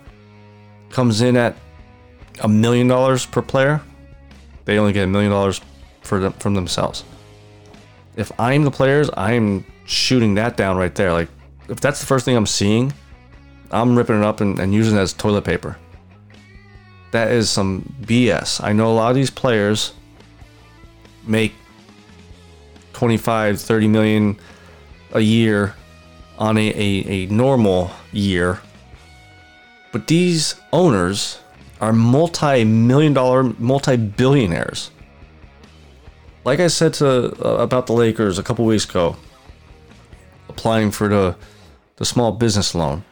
comes 0.90 1.22
in 1.22 1.36
at 1.36 1.56
a 2.42 2.48
million 2.48 2.88
dollars 2.88 3.26
per 3.26 3.42
player, 3.42 3.82
they 4.66 4.78
only 4.78 4.94
get 4.94 5.04
a 5.04 5.08
million 5.08 5.32
dollars 5.32 5.62
for 6.02 6.20
them 6.20 6.34
from 6.34 6.54
themselves. 6.54 7.04
If 8.16 8.32
I'm 8.40 8.64
the 8.64 8.72
players, 8.72 9.10
I'm 9.18 9.66
shooting 9.86 10.36
that 10.36 10.56
down 10.56 10.78
right 10.78 10.94
there. 10.94 11.12
Like 11.12 11.30
if 11.68 11.80
that's 11.80 12.00
the 12.00 12.06
first 12.06 12.26
thing 12.26 12.36
I'm 12.36 12.46
seeing, 12.46 12.94
I'm 13.72 13.98
ripping 13.98 14.20
it 14.20 14.24
up 14.24 14.40
and, 14.42 14.60
and 14.60 14.74
using 14.74 14.98
it 14.98 15.02
as 15.02 15.14
toilet 15.14 15.44
paper. 15.44 15.78
That 17.12 17.32
is 17.32 17.50
some 17.50 17.94
BS. 18.02 18.64
I 18.64 18.74
know 18.74 18.92
a 18.92 18.96
lot 18.96 19.10
of 19.10 19.16
these 19.16 19.30
players 19.30 19.94
make 21.26 21.54
25, 22.94 23.60
30 23.60 23.88
million 23.88 24.40
a 25.12 25.20
year 25.20 25.76
on 26.38 26.58
a, 26.58 26.70
a, 26.70 27.06
a 27.08 27.26
normal 27.28 27.92
year. 28.12 28.60
But 29.92 30.08
these 30.08 30.56
owners 30.72 31.40
are 31.80 31.94
multi 31.94 32.64
million 32.64 33.14
dollar, 33.14 33.44
multi 33.44 33.98
billionaires. 33.98 34.90
Like 36.46 36.60
I 36.60 36.68
said 36.68 36.94
to 36.96 37.08
uh, 37.46 37.58
about 37.62 37.88
the 37.88 37.94
Lakers 37.94 38.38
a 38.40 38.44
couple 38.44 38.66
weeks 38.66 38.86
ago, 38.86 39.16
applying 40.50 40.92
for 40.92 41.08
the 41.08 41.36
the 41.98 42.06
small 42.06 42.32
business 42.32 42.74
loan. 42.74 43.04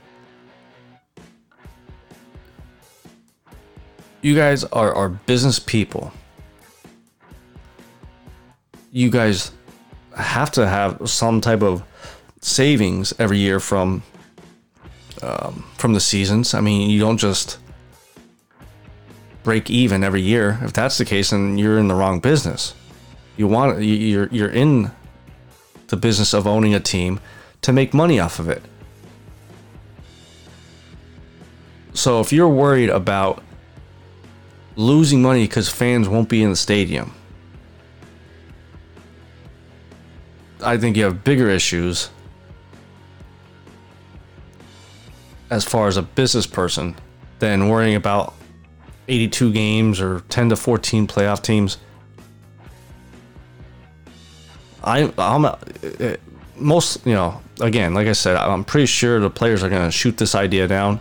You 4.22 4.36
guys 4.36 4.64
are, 4.66 4.94
are 4.94 5.10
business 5.10 5.60
people. 5.60 6.12
You 8.92 9.10
guys 9.10 9.52
have 10.22 10.52
to 10.52 10.68
have 10.68 11.10
some 11.10 11.42
type 11.42 11.62
of 11.62 11.84
savings 12.42 13.14
every 13.20 13.38
year 13.38 13.60
from 13.60 14.04
um, 15.22 15.66
from 15.78 15.94
the 15.94 16.00
seasons. 16.00 16.54
I 16.54 16.62
mean, 16.62 16.90
you 16.90 17.00
don't 17.00 17.18
just 17.18 17.60
break 19.44 19.70
even 19.70 20.04
every 20.04 20.22
year. 20.22 20.60
If 20.62 20.74
that's 20.74 20.98
the 20.98 21.06
case, 21.06 21.32
then 21.32 21.58
you're 21.58 21.78
in 21.78 21.88
the 21.88 21.96
wrong 21.96 22.20
business. 22.20 22.74
You 23.38 23.48
want 23.48 23.82
you're 23.82 24.28
you're 24.28 24.50
in 24.50 24.92
the 25.88 25.98
business 25.98 26.34
of 26.34 26.48
owning 26.48 26.74
a 26.74 26.80
team 26.80 27.20
to 27.62 27.74
make 27.74 27.94
money 27.94 28.20
off 28.20 28.40
of 28.40 28.50
it. 28.50 28.64
So 31.94 32.22
if 32.22 32.32
you're 32.32 32.50
worried 32.50 32.90
about 32.90 33.44
losing 34.76 35.22
money 35.22 35.44
because 35.44 35.70
fans 35.70 36.08
won't 36.08 36.30
be 36.30 36.42
in 36.42 36.50
the 36.50 36.56
stadium, 36.56 37.14
I 40.64 40.78
think 40.78 40.98
you 40.98 41.04
have 41.06 41.24
bigger 41.24 41.50
issues 41.50 42.10
as 45.50 45.66
far 45.66 45.88
as 45.88 45.98
a 45.98 46.02
business 46.02 46.48
person 46.48 46.96
than 47.40 47.68
worrying 47.68 47.96
about 47.96 48.34
82 49.08 49.52
games 49.52 50.00
or 50.00 50.22
10 50.30 50.50
to 50.50 50.56
14 50.56 51.08
playoff 51.08 51.42
teams. 51.42 51.78
I, 54.84 55.12
I'm 55.18 55.46
uh, 55.46 55.56
most, 56.56 57.06
you 57.06 57.14
know, 57.14 57.42
again, 57.60 57.94
like 57.94 58.08
I 58.08 58.14
said, 58.14 58.36
I'm 58.38 58.64
pretty 58.64 58.86
sure 58.86 59.20
the 59.20 59.30
players 59.30 59.64
are 59.64 59.70
going 59.70 59.86
to 59.86 59.92
shoot 59.92 60.18
this 60.18 60.36
idea 60.36 60.68
down. 60.68 61.00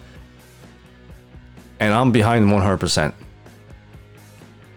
And 1.79 1.95
I'm 1.95 2.13
behind 2.13 2.45
them 2.45 2.51
100%. 2.51 3.15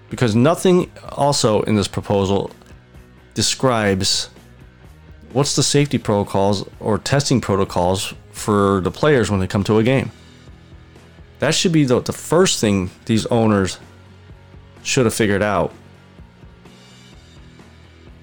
Because 0.09 0.35
nothing 0.35 0.91
also 1.09 1.63
in 1.63 1.75
this 1.75 1.87
proposal 1.87 2.51
describes 3.33 4.29
what's 5.33 5.55
the 5.55 5.63
safety 5.63 5.97
protocols 5.97 6.67
or 6.79 6.97
testing 6.97 7.41
protocols 7.41 8.13
for 8.31 8.81
the 8.81 8.91
players 8.91 9.29
when 9.29 9.39
they 9.39 9.47
come 9.47 9.63
to 9.65 9.79
a 9.79 9.83
game? 9.83 10.11
That 11.39 11.53
should 11.53 11.73
be 11.73 11.83
the, 11.83 11.99
the 11.99 12.13
first 12.13 12.61
thing 12.61 12.89
these 13.05 13.25
owners 13.25 13.79
should 14.83 15.05
have 15.05 15.13
figured 15.13 15.41
out 15.41 15.73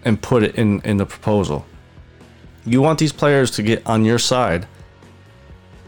and 0.05 0.21
put 0.21 0.43
it 0.43 0.55
in, 0.55 0.81
in 0.83 0.97
the 0.97 1.07
proposal. 1.07 1.67
You 2.65 2.81
want 2.81 2.99
these 2.99 3.13
players 3.13 3.51
to 3.53 3.63
get 3.63 3.87
on 3.87 4.05
your 4.05 4.19
side. 4.19 4.67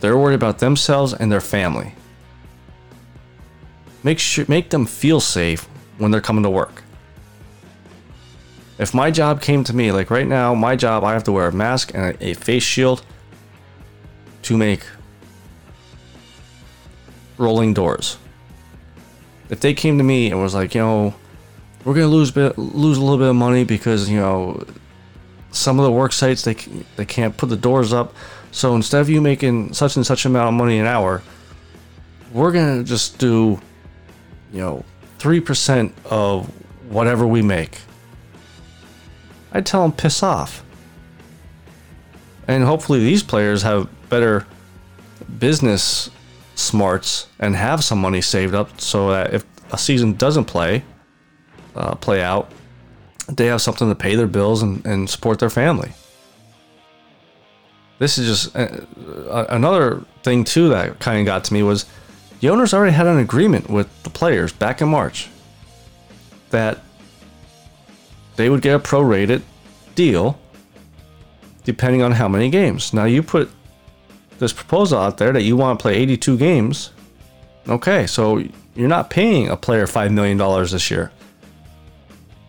They're 0.01 0.19
worried 0.19 0.35
about 0.35 0.59
themselves 0.59 1.15
and 1.15 1.31
their 1.31 1.41
family. 1.41 1.95
Make 4.03 4.19
sure 4.19 4.45
make 4.49 4.71
them 4.71 4.85
feel 4.85 5.21
safe 5.21 5.69
when 5.99 6.11
they're 6.11 6.21
coming 6.21 6.43
to 6.43 6.51
work. 6.51 6.82
If 8.83 8.93
my 8.93 9.13
job 9.13 9.41
came 9.41 9.63
to 9.63 9.77
me, 9.77 9.93
like 9.93 10.11
right 10.11 10.27
now, 10.27 10.57
my 10.57 10.75
job, 10.75 11.05
I 11.05 11.13
have 11.13 11.23
to 11.25 11.33
wear 11.33 11.47
a 11.47 11.53
mask 11.53 11.93
and 11.95 12.17
a, 12.21 12.35
face 12.35 12.65
shield 12.65 13.05
to 14.43 14.57
make 14.57 14.85
rolling 17.39 17.75
doors. 17.75 18.19
If 19.51 19.61
they 19.61 19.73
came 19.73 19.99
to 19.99 20.05
me 20.05 20.33
and 20.33 20.43
was 20.43 20.53
like, 20.53 20.75
you 20.75 20.81
know, 20.81 21.15
we're 21.85 21.95
gonna 21.95 22.09
lose 22.09 22.33
bit, 22.33 22.59
lose 22.59 22.99
a 22.99 23.01
little 23.01 23.19
bit 23.19 23.29
of 23.29 23.37
money 23.37 23.63
because 23.63 24.11
you 24.11 24.19
know 24.19 24.67
some 25.53 25.79
of 25.79 25.85
the 25.85 25.93
work 25.93 26.13
sites 26.13 26.43
they 26.43 26.55
they 26.97 27.05
can't 27.05 27.37
put 27.37 27.51
the 27.51 27.57
doors 27.57 27.93
up. 27.93 28.17
So 28.51 28.75
instead 28.75 29.01
of 29.01 29.09
you 29.09 29.21
making 29.21 29.75
such 29.75 29.95
and 29.95 30.05
such 30.05 30.25
amount 30.25 30.49
of 30.49 30.55
money 30.55 30.81
an 30.81 30.87
hour, 30.87 31.23
we're 32.33 32.51
gonna 32.51 32.83
just 32.83 33.19
do 33.19 33.61
you 34.53 34.61
know 34.61 34.85
three 35.21 35.39
percent 35.39 35.95
of 36.07 36.47
whatever 36.91 37.29
we 37.29 37.43
make. 37.43 37.79
I'd 39.53 39.67
tell 39.67 39.83
them 39.83 39.93
piss 39.93 40.23
off. 40.23 40.65
And 42.49 42.65
hopefully 42.65 43.01
these 43.01 43.23
players 43.23 43.63
have 43.63 43.89
better 44.09 44.47
business 45.39 46.11
smarts 46.55 47.29
and 47.39 47.55
have 47.57 47.85
some 47.85 48.01
money 48.01 48.21
saved 48.21 48.55
up 48.55 48.81
so 48.81 49.11
that 49.11 49.33
if 49.33 49.45
a 49.73 49.79
season 49.79 50.15
doesn't 50.15 50.45
play 50.45 50.85
uh, 51.75 51.95
play 51.95 52.23
out, 52.23 52.51
they 53.29 53.47
have 53.47 53.63
something 53.63 53.89
to 53.89 53.95
pay 53.95 54.15
their 54.15 54.27
bills 54.27 54.63
and, 54.63 54.85
and 54.85 55.09
support 55.09 55.39
their 55.39 55.51
family. 55.51 55.93
This 57.99 58.19
is 58.19 58.27
just 58.27 58.57
uh, 58.57 58.85
uh, 59.31 59.47
another 59.49 60.03
thing 60.23 60.45
too 60.45 60.69
that 60.71 60.99
kind 60.99 61.21
of 61.21 61.27
got 61.27 61.45
to 61.45 61.55
me 61.55 61.63
was 61.63 61.87
the 62.41 62.51
owners 62.51 62.75
already 62.75 62.93
had 62.93 63.07
an 63.07 63.19
agreement 63.19 63.71
with 63.71 64.03
the 64.03 64.11
players 64.11 64.53
back 64.53 64.83
in 64.83 64.89
March 64.89 65.29
that 66.51 66.81
they 68.37 68.49
would 68.49 68.63
get 68.63 68.75
a 68.75 68.79
prorated 68.79 69.43
deal 69.95 70.39
depending 71.65 72.03
on 72.03 72.13
how 72.13 72.29
many 72.29 72.51
games. 72.51 72.93
Now 72.93 73.05
you 73.05 73.23
put 73.23 73.51
this 74.39 74.53
proposal 74.53 74.99
out 74.99 75.19
there 75.19 75.33
that 75.33 75.43
you 75.43 75.57
want 75.57 75.79
to 75.79 75.83
play 75.83 75.95
82 75.95 76.37
games. 76.37 76.91
Okay, 77.69 78.07
so 78.07 78.43
you're 78.75 78.89
not 78.89 79.11
paying 79.11 79.49
a 79.49 79.57
player 79.57 79.87
five 79.87 80.11
million 80.11 80.37
dollars 80.37 80.73
this 80.73 80.91
year. 80.91 81.13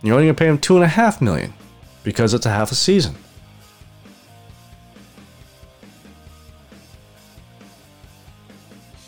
You're 0.01 0.15
only 0.15 0.27
gonna 0.27 0.33
pay 0.33 0.47
him 0.47 0.57
two 0.57 0.75
and 0.75 0.83
a 0.83 0.87
half 0.87 1.21
million 1.21 1.53
because 2.03 2.33
it's 2.33 2.45
a 2.45 2.49
half 2.49 2.71
a 2.71 2.75
season. 2.75 3.15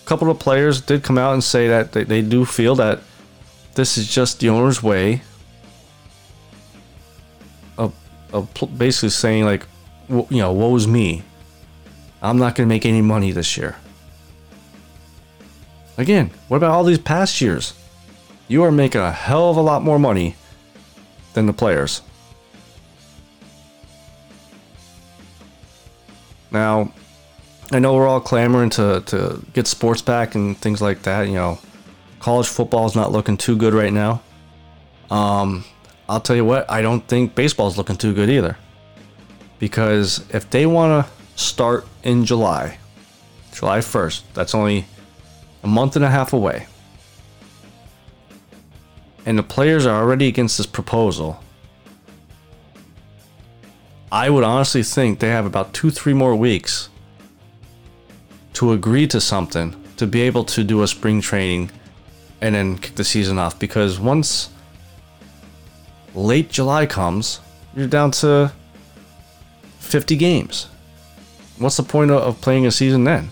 A 0.04 0.08
couple 0.08 0.30
of 0.30 0.38
players 0.38 0.82
did 0.82 1.04
come 1.04 1.18
out 1.18 1.34
and 1.34 1.44
say 1.44 1.68
that 1.68 1.94
they, 1.94 2.04
they 2.04 2.22
do 2.22 2.46
feel 2.46 2.76
that 2.76 3.02
this 3.74 3.98
is 3.98 4.08
just 4.08 4.40
the 4.40 4.50
owner's 4.50 4.84
way 4.84 5.24
of, 8.36 8.78
basically 8.78 9.10
saying 9.10 9.46
like, 9.46 9.66
you 10.10 10.28
know, 10.30 10.54
woe's 10.54 10.88
me. 10.88 11.24
I'm 12.22 12.38
not 12.38 12.56
going 12.56 12.68
to 12.68 12.74
make 12.74 12.86
any 12.86 13.02
money 13.02 13.32
this 13.32 13.58
year. 13.58 13.76
Again, 15.98 16.32
what 16.48 16.58
about 16.58 16.72
all 16.72 16.84
these 16.84 17.00
past 17.00 17.40
years? 17.40 17.74
You 18.48 18.64
are 18.64 18.72
making 18.72 19.02
a 19.02 19.12
hell 19.12 19.50
of 19.50 19.58
a 19.58 19.62
lot 19.62 19.82
more 19.82 19.98
money 19.98 20.36
than 21.34 21.46
the 21.46 21.54
players. 21.54 22.02
Now, 26.52 26.92
I 27.72 27.80
know 27.80 27.96
we're 27.96 28.08
all 28.08 28.22
clamoring 28.22 28.70
to, 28.72 29.02
to 29.08 29.44
get 29.54 29.68
sports 29.68 30.02
back 30.02 30.36
and 30.36 30.58
things 30.58 30.82
like 30.82 31.04
that. 31.04 31.28
You 31.28 31.36
know, 31.36 31.60
college 32.20 32.48
football 32.48 32.86
is 32.86 32.96
not 32.96 33.12
looking 33.12 33.38
too 33.38 33.58
good 33.58 33.74
right 33.74 33.94
now. 33.94 34.22
Um, 35.10 35.64
I'll 36.08 36.22
tell 36.22 36.36
you 36.36 36.46
what, 36.46 36.70
I 36.70 36.82
don't 36.82 37.08
think 37.08 37.36
baseball 37.36 37.68
is 37.68 37.78
looking 37.78 37.96
too 37.96 38.14
good 38.14 38.30
either. 38.30 38.58
Because 39.58 40.24
if 40.34 40.50
they 40.50 40.66
want 40.66 41.06
to 41.06 41.42
start 41.42 41.88
in 42.04 42.26
July, 42.26 42.78
July 43.54 43.80
1st, 43.80 44.24
that's 44.34 44.54
only 44.54 44.86
a 45.64 45.68
month 45.68 45.96
and 45.96 46.06
a 46.06 46.10
half 46.10 46.34
away. 46.34 46.68
And 49.26 49.38
the 49.38 49.44
players 49.44 49.86
are 49.86 50.00
already 50.00 50.28
against 50.28 50.58
this 50.58 50.68
proposal. 50.68 51.42
I 54.12 54.30
would 54.30 54.44
honestly 54.44 54.84
think 54.84 55.20
they 55.20 55.30
have 55.30 55.46
about 55.46 55.74
two, 55.74 55.90
three 55.90 56.14
more 56.14 56.36
weeks 56.36 56.90
to 58.54 58.72
agree 58.72 59.08
to 59.08 59.20
something 59.20 59.76
to 59.98 60.06
be 60.06 60.22
able 60.22 60.44
to 60.44 60.64
do 60.64 60.84
a 60.84 60.88
spring 60.88 61.22
training 61.22 61.72
and 62.42 62.54
then 62.54 62.78
kick 62.78 62.96
the 62.96 63.04
season 63.04 63.40
off. 63.40 63.58
Because 63.58 64.00
once 64.00 64.50
late 66.16 66.50
July 66.50 66.86
comes, 66.86 67.40
you're 67.76 67.88
down 67.88 68.12
to 68.12 68.52
50 69.80 70.16
games. 70.16 70.68
What's 71.58 71.78
the 71.78 71.84
point 71.84 72.12
of- 72.12 72.42
playing 72.42 72.66
a 72.66 72.72
season 72.72 73.04
then? 73.04 73.30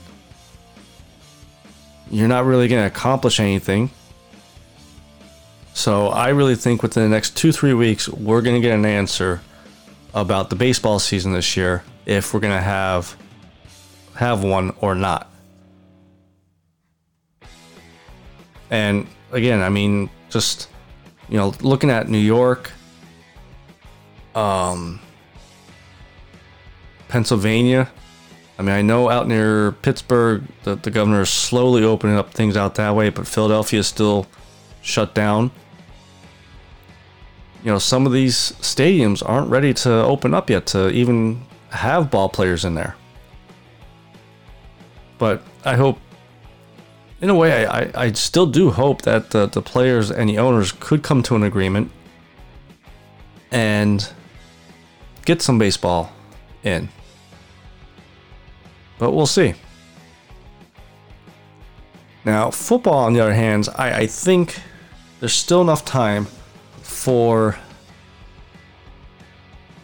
You're 2.11 2.27
not 2.27 2.45
really 2.45 2.67
going 2.67 2.81
to 2.81 2.87
accomplish 2.87 3.39
anything. 3.39 3.89
So 5.73 6.09
I 6.09 6.29
really 6.29 6.55
think 6.55 6.83
within 6.83 7.03
the 7.03 7.09
next 7.09 7.35
two, 7.35 7.51
three 7.51 7.73
weeks, 7.73 8.07
we're 8.07 8.41
going 8.41 8.55
to 8.55 8.61
get 8.61 8.75
an 8.75 8.85
answer 8.85 9.41
about 10.13 10.51
the 10.51 10.55
baseball 10.55 10.99
season 10.99 11.33
this 11.33 11.57
year, 11.57 11.83
if 12.05 12.33
we're 12.33 12.39
going 12.39 12.55
to 12.55 12.61
have 12.61 13.15
have 14.15 14.43
one 14.43 14.75
or 14.79 14.93
not. 14.93 15.31
And 18.69 19.07
again, 19.31 19.61
I 19.61 19.69
mean, 19.69 20.09
just 20.29 20.69
you 21.29 21.37
know, 21.37 21.53
looking 21.61 21.89
at 21.89 22.09
New 22.09 22.17
York, 22.17 22.71
um, 24.35 24.99
Pennsylvania. 27.07 27.89
I 28.57 28.61
mean, 28.61 28.75
I 28.75 28.81
know 28.81 29.09
out 29.09 29.27
near 29.27 29.71
Pittsburgh, 29.71 30.43
the, 30.63 30.75
the 30.75 30.91
governor 30.91 31.21
is 31.21 31.29
slowly 31.29 31.83
opening 31.83 32.17
up 32.17 32.33
things 32.33 32.55
out 32.55 32.75
that 32.75 32.95
way, 32.95 33.09
but 33.09 33.27
Philadelphia 33.27 33.79
is 33.79 33.87
still 33.87 34.27
shut 34.81 35.13
down. 35.15 35.51
You 37.63 37.71
know, 37.71 37.79
some 37.79 38.05
of 38.05 38.11
these 38.11 38.53
stadiums 38.61 39.23
aren't 39.25 39.49
ready 39.49 39.73
to 39.75 39.91
open 39.91 40.33
up 40.33 40.49
yet 40.49 40.65
to 40.67 40.89
even 40.89 41.45
have 41.69 42.11
ball 42.11 42.29
players 42.29 42.65
in 42.65 42.75
there. 42.75 42.95
But 45.17 45.41
I 45.63 45.75
hope, 45.75 45.99
in 47.23 47.29
a 47.29 47.35
way, 47.35 47.65
I, 47.65 47.89
I, 47.95 48.11
still 48.11 48.45
do 48.45 48.69
hope 48.69 49.03
that 49.03 49.29
the, 49.29 49.47
the 49.47 49.61
players 49.61 50.11
and 50.11 50.29
the 50.29 50.39
owners 50.39 50.73
could 50.73 51.03
come 51.03 51.23
to 51.23 51.37
an 51.37 51.43
agreement 51.43 51.89
and 53.49 54.11
get 55.23 55.41
some 55.41 55.57
baseball 55.57 56.11
in. 56.63 56.89
But 58.99 59.13
we'll 59.13 59.25
see. 59.25 59.53
Now, 62.25 62.51
football, 62.51 63.05
on 63.05 63.13
the 63.13 63.21
other 63.21 63.33
hand, 63.33 63.69
I, 63.75 64.01
I 64.01 64.07
think 64.07 64.59
there's 65.21 65.31
still 65.31 65.61
enough 65.61 65.85
time 65.85 66.27
for 66.81 67.57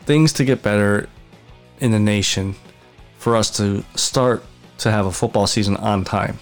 things 0.02 0.34
to 0.34 0.43
get 0.43 0.62
better 0.62 1.08
in 1.80 1.91
the 1.91 1.99
nation 1.99 2.56
for 3.17 3.38
us 3.38 3.49
to 3.52 3.86
start 3.95 4.43
to 4.80 4.91
have 4.91 5.06
a 5.06 5.12
football 5.13 5.47
season 5.47 5.78
on 5.78 6.04
time. 6.04 6.38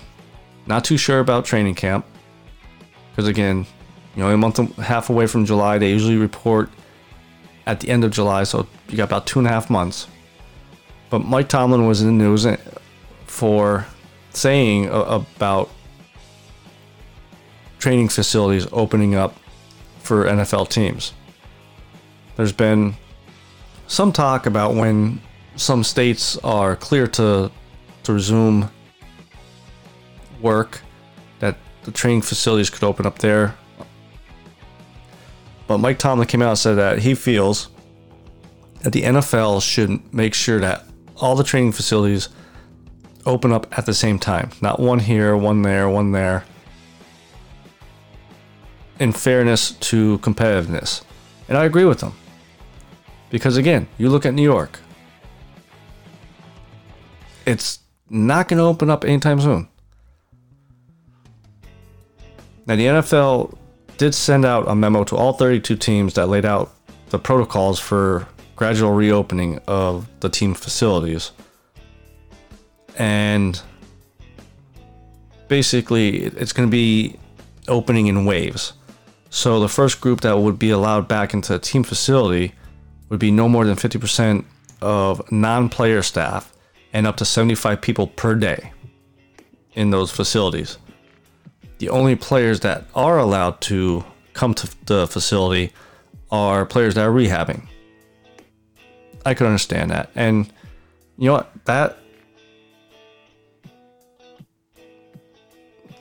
Not 0.68 0.84
too 0.84 0.98
sure 0.98 1.20
about 1.20 1.46
training 1.46 1.76
camp 1.76 2.06
because 3.12 3.28
again, 3.28 3.66
you 4.16 4.24
know, 4.24 4.30
a 4.30 4.38
month 4.38 4.60
and 4.60 4.78
a 4.78 4.84
half 4.84 5.10
away 5.10 5.28
from 5.28 5.46
July, 5.46 5.78
they 5.78 5.90
usually 5.90 6.18
report 6.18 6.70
at 7.66 7.80
the 7.80 7.90
end 7.90 8.04
of 8.04 8.12
July, 8.12 8.44
so 8.44 8.68
you 8.90 8.98
got 8.98 9.06
about 9.06 9.28
two 9.28 9.40
and 9.40 9.48
a 9.48 9.52
half 9.52 9.70
months. 9.70 10.08
But 11.10 11.20
Mike 11.20 11.50
Tomlin 11.50 11.88
was 11.88 12.02
in 12.02 12.08
the 12.08 12.24
news 12.24 12.46
eh, 12.46 12.58
for 13.26 13.86
saying 14.32 14.90
about 14.92 15.70
training 17.80 18.10
facilities 18.10 18.68
opening 18.72 19.16
up 19.16 19.36
for 20.00 20.26
NFL 20.26 20.70
teams. 20.70 21.14
There's 22.36 22.52
been 22.52 22.96
some 23.88 24.12
talk 24.12 24.46
about 24.46 24.76
when 24.76 25.22
some 25.56 25.84
states 25.84 26.38
are 26.44 26.76
clear 26.76 27.08
to 27.08 27.52
to 28.04 28.14
resume 28.14 28.70
work 30.42 30.82
that 31.40 31.58
the 31.84 31.92
training 31.92 32.22
facilities 32.22 32.70
could 32.70 32.84
open 32.84 33.06
up 33.06 33.20
there. 33.20 33.56
But 35.68 35.80
Mike 35.80 36.00
Tomlin 36.00 36.28
came 36.28 36.42
out 36.42 36.50
and 36.50 36.58
said 36.58 36.76
that 36.76 37.00
he 37.00 37.14
feels 37.14 37.70
that 38.84 38.94
the 38.94 39.04
NFL 39.04 39.62
should 39.62 40.14
make 40.14 40.34
sure 40.34 40.60
that 40.60 40.86
all 41.18 41.36
the 41.36 41.44
training 41.44 41.72
facilities 41.72 42.30
open 43.26 43.52
up 43.52 43.78
at 43.78 43.86
the 43.86 43.94
same 43.94 44.18
time, 44.18 44.52
not 44.62 44.80
one 44.80 45.00
here, 45.00 45.36
one 45.36 45.62
there, 45.62 45.90
one 45.90 46.12
there. 46.12 46.46
In 49.00 49.12
fairness 49.12 49.72
to 49.72 50.20
competitiveness. 50.20 51.04
And 51.50 51.58
I 51.58 51.66
agree 51.66 51.86
with 51.86 52.00
them. 52.00 52.14
Because 53.30 53.58
again, 53.58 53.88
you 53.98 54.10
look 54.10 54.26
at 54.26 54.34
New 54.34 54.44
York, 54.44 54.80
it's 57.46 57.80
not 58.10 58.48
going 58.48 58.58
to 58.58 58.64
open 58.64 58.90
up 58.90 59.04
anytime 59.04 59.40
soon. 59.42 59.68
Now, 62.68 62.76
the 62.76 62.86
NFL 62.86 63.58
did 63.98 64.14
send 64.14 64.46
out 64.46 64.68
a 64.68 64.76
memo 64.76 65.04
to 65.06 65.16
all 65.16 65.34
32 65.34 65.78
teams 65.78 66.14
that 66.16 66.28
laid 66.28 66.46
out 66.46 66.74
the 67.10 67.18
protocols 67.18 67.80
for 67.80 68.28
gradual 68.58 68.92
reopening 68.92 69.60
of 69.68 70.08
the 70.20 70.30
team 70.30 70.54
facilities. 70.54 71.32
And 72.98 73.62
basically, 75.48 76.24
it's 76.24 76.52
going 76.52 76.68
to 76.68 76.72
be 76.72 77.18
opening 77.70 78.08
in 78.08 78.26
waves. 78.26 78.74
So 79.30 79.60
the 79.60 79.70
first 79.70 80.02
group 80.02 80.22
that 80.22 80.38
would 80.38 80.60
be 80.60 80.70
allowed 80.70 81.08
back 81.08 81.34
into 81.34 81.56
a 81.56 81.60
team 81.60 81.84
facility 81.84 82.54
would 83.10 83.20
be 83.20 83.32
no 83.32 83.48
more 83.48 83.66
than 83.66 83.76
50% 83.76 84.44
of 84.82 85.32
non 85.32 85.70
player 85.70 86.02
staff 86.02 86.54
and 86.92 87.08
up 87.08 87.18
to 87.18 87.26
75 87.26 87.82
people 87.82 88.08
per 88.08 88.36
day 88.36 88.72
in 89.74 89.92
those 89.92 90.12
facilities. 90.12 90.78
The 91.80 91.90
only 91.90 92.16
players 92.16 92.62
that 92.62 92.86
are 92.96 93.18
allowed 93.18 93.62
to 93.62 94.04
come 94.34 94.54
to 94.56 94.70
the 94.86 95.08
facility 95.08 95.74
are 96.32 96.66
players 96.66 96.96
that 96.96 97.06
are 97.06 97.12
rehabbing. 97.12 97.68
I 99.26 99.34
could 99.34 99.48
understand 99.48 99.92
that. 99.92 100.10
And 100.16 100.52
you 101.18 101.28
know 101.28 101.34
what? 101.34 101.66
That 101.66 101.98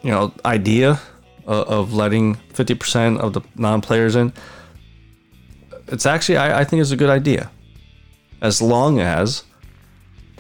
you 0.07 0.13
know, 0.13 0.33
idea 0.45 1.01
of, 1.47 1.93
letting 1.93 2.37
50% 2.55 3.19
of 3.19 3.33
the 3.33 3.41
non-players 3.57 4.15
in 4.17 4.33
it's 5.89 6.07
actually 6.07 6.37
I, 6.37 6.61
I 6.61 6.65
think 6.65 6.81
it's 6.81 6.91
a 6.91 6.97
good 6.97 7.11
idea 7.11 7.51
as 8.41 8.61
long 8.61 8.99
as 9.01 9.45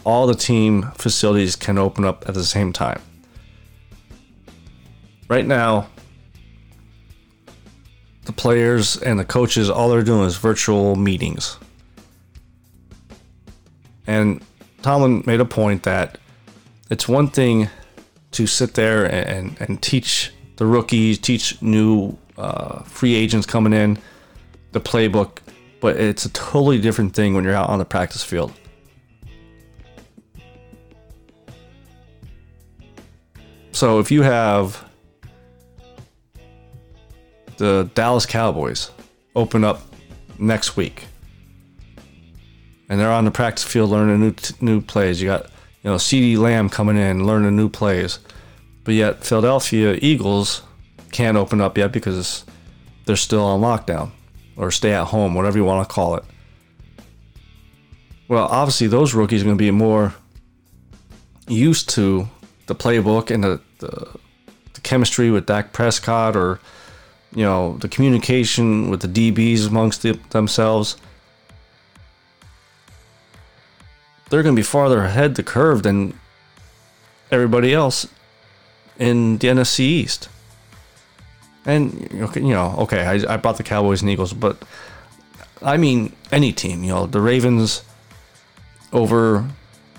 all 0.05 0.27
the 0.27 0.35
team 0.35 0.91
facilities 0.97 1.57
can 1.57 1.79
open 1.79 2.05
up 2.05 2.29
at 2.29 2.35
the 2.35 2.45
same 2.45 2.73
time 2.73 3.01
right 5.29 5.47
now 5.47 5.89
the 8.25 8.33
players 8.33 8.97
and 8.97 9.19
the 9.19 9.25
coaches 9.25 9.71
all 9.71 9.89
they're 9.89 10.03
doing 10.03 10.27
is 10.27 10.37
virtual 10.37 10.97
meetings. 10.97 11.59
And 14.07 14.45
tomlin 14.83 15.23
made 15.27 15.41
a 15.41 15.45
point 15.45 15.85
that 15.85 16.19
it's 16.91 17.09
one 17.09 17.29
thing 17.29 17.69
to 18.33 18.47
sit 18.47 18.75
there 18.75 19.05
and, 19.05 19.57
and, 19.61 19.83
teach 19.83 20.33
the 20.57 20.67
rookies 20.67 21.19
teach 21.19 21.61
new 21.63 22.17
uh, 22.37 22.83
free 22.83 23.15
agents 23.15 23.47
coming 23.47 23.73
in 23.73 23.99
the 24.73 24.81
playbook 24.81 25.39
but 25.81 25.97
it's 25.97 26.25
a 26.25 26.31
totally 26.31 26.81
different 26.81 27.15
thing 27.15 27.35
when 27.35 27.45
you're 27.45 27.55
out 27.55 27.69
on 27.69 27.79
the 27.79 27.85
practice 27.85 28.25
field. 28.25 28.53
So 33.73 33.99
if 33.99 34.11
you 34.11 34.23
have 34.23 34.86
the 37.59 37.91
Dallas 37.95 38.27
Cowboys 38.27 38.91
open 39.35 39.65
up 39.65 39.83
next 40.39 40.77
week, 40.77 41.07
and 42.89 43.01
they're 43.01 43.11
on 43.11 43.25
the 43.25 43.31
practice 43.31 43.65
field 43.65 43.91
learning 43.91 44.21
new 44.21 44.35
new 44.61 44.81
plays. 44.81 45.21
You 45.21 45.29
got 45.29 45.45
you 45.83 45.91
know 45.91 45.97
CeeDee 45.97 46.39
Lamb 46.39 46.69
coming 46.69 46.97
in 46.97 47.27
learning 47.27 47.57
new 47.57 47.69
plays, 47.69 48.19
but 48.85 48.95
yet 48.95 49.25
Philadelphia 49.25 49.99
Eagles 50.01 50.63
can't 51.13 51.37
open 51.37 51.61
up 51.61 51.79
yet 51.79 51.93
because 51.93 52.45
they're 53.07 53.17
still 53.17 53.45
on 53.45 53.61
lockdown 53.61 54.11
or 54.57 54.71
stay 54.71 54.93
at 54.93 55.07
home, 55.07 55.35
whatever 55.35 55.59
you 55.59 55.65
want 55.65 55.87
to 55.87 55.93
call 55.93 56.17
it. 56.17 56.25
Well, 58.29 58.47
obviously 58.47 58.89
those 58.89 59.15
rookies 59.15 59.43
are 59.43 59.45
going 59.45 59.57
to 59.57 59.63
be 59.63 59.71
more 59.71 60.15
used 61.49 61.89
to 61.91 62.29
the 62.67 62.75
playbook 62.75 63.31
and 63.31 63.45
the, 63.45 63.61
the, 63.79 64.19
the 64.75 64.81
chemistry 64.81 65.31
with 65.31 65.47
Dak 65.47 65.73
Prescott 65.73 66.37
or 66.37 66.59
you 67.37 67.45
know, 67.45 67.77
the 67.77 67.89
communication 67.89 68.89
with 68.89 69.03
the 69.03 69.09
DBs 69.09 69.69
amongst 69.69 70.01
the, 70.01 70.19
themselves, 70.31 70.97
they're 74.31 74.43
going 74.43 74.57
to 74.57 74.59
be 74.59 74.65
farther 74.65 75.03
ahead 75.03 75.35
the 75.35 75.43
curve 75.43 75.83
than 75.83 76.19
everybody 77.31 77.75
else 77.75 78.09
in 78.99 79.37
the 79.37 79.49
NFC 79.49 79.81
East. 79.81 80.31
And 81.67 82.09
you 82.35 82.55
know, 82.55 82.75
okay, 82.79 83.05
I, 83.05 83.35
I 83.35 83.37
brought 83.37 83.59
the 83.59 83.63
Cowboys 83.63 84.01
and 84.01 84.11
Eagles, 84.11 84.33
but 84.33 84.63
I 85.61 85.77
mean 85.77 86.15
any 86.33 86.53
team. 86.53 86.85
You 86.85 86.91
know, 86.91 87.07
the 87.07 87.21
Ravens 87.21 87.83
over 88.95 89.45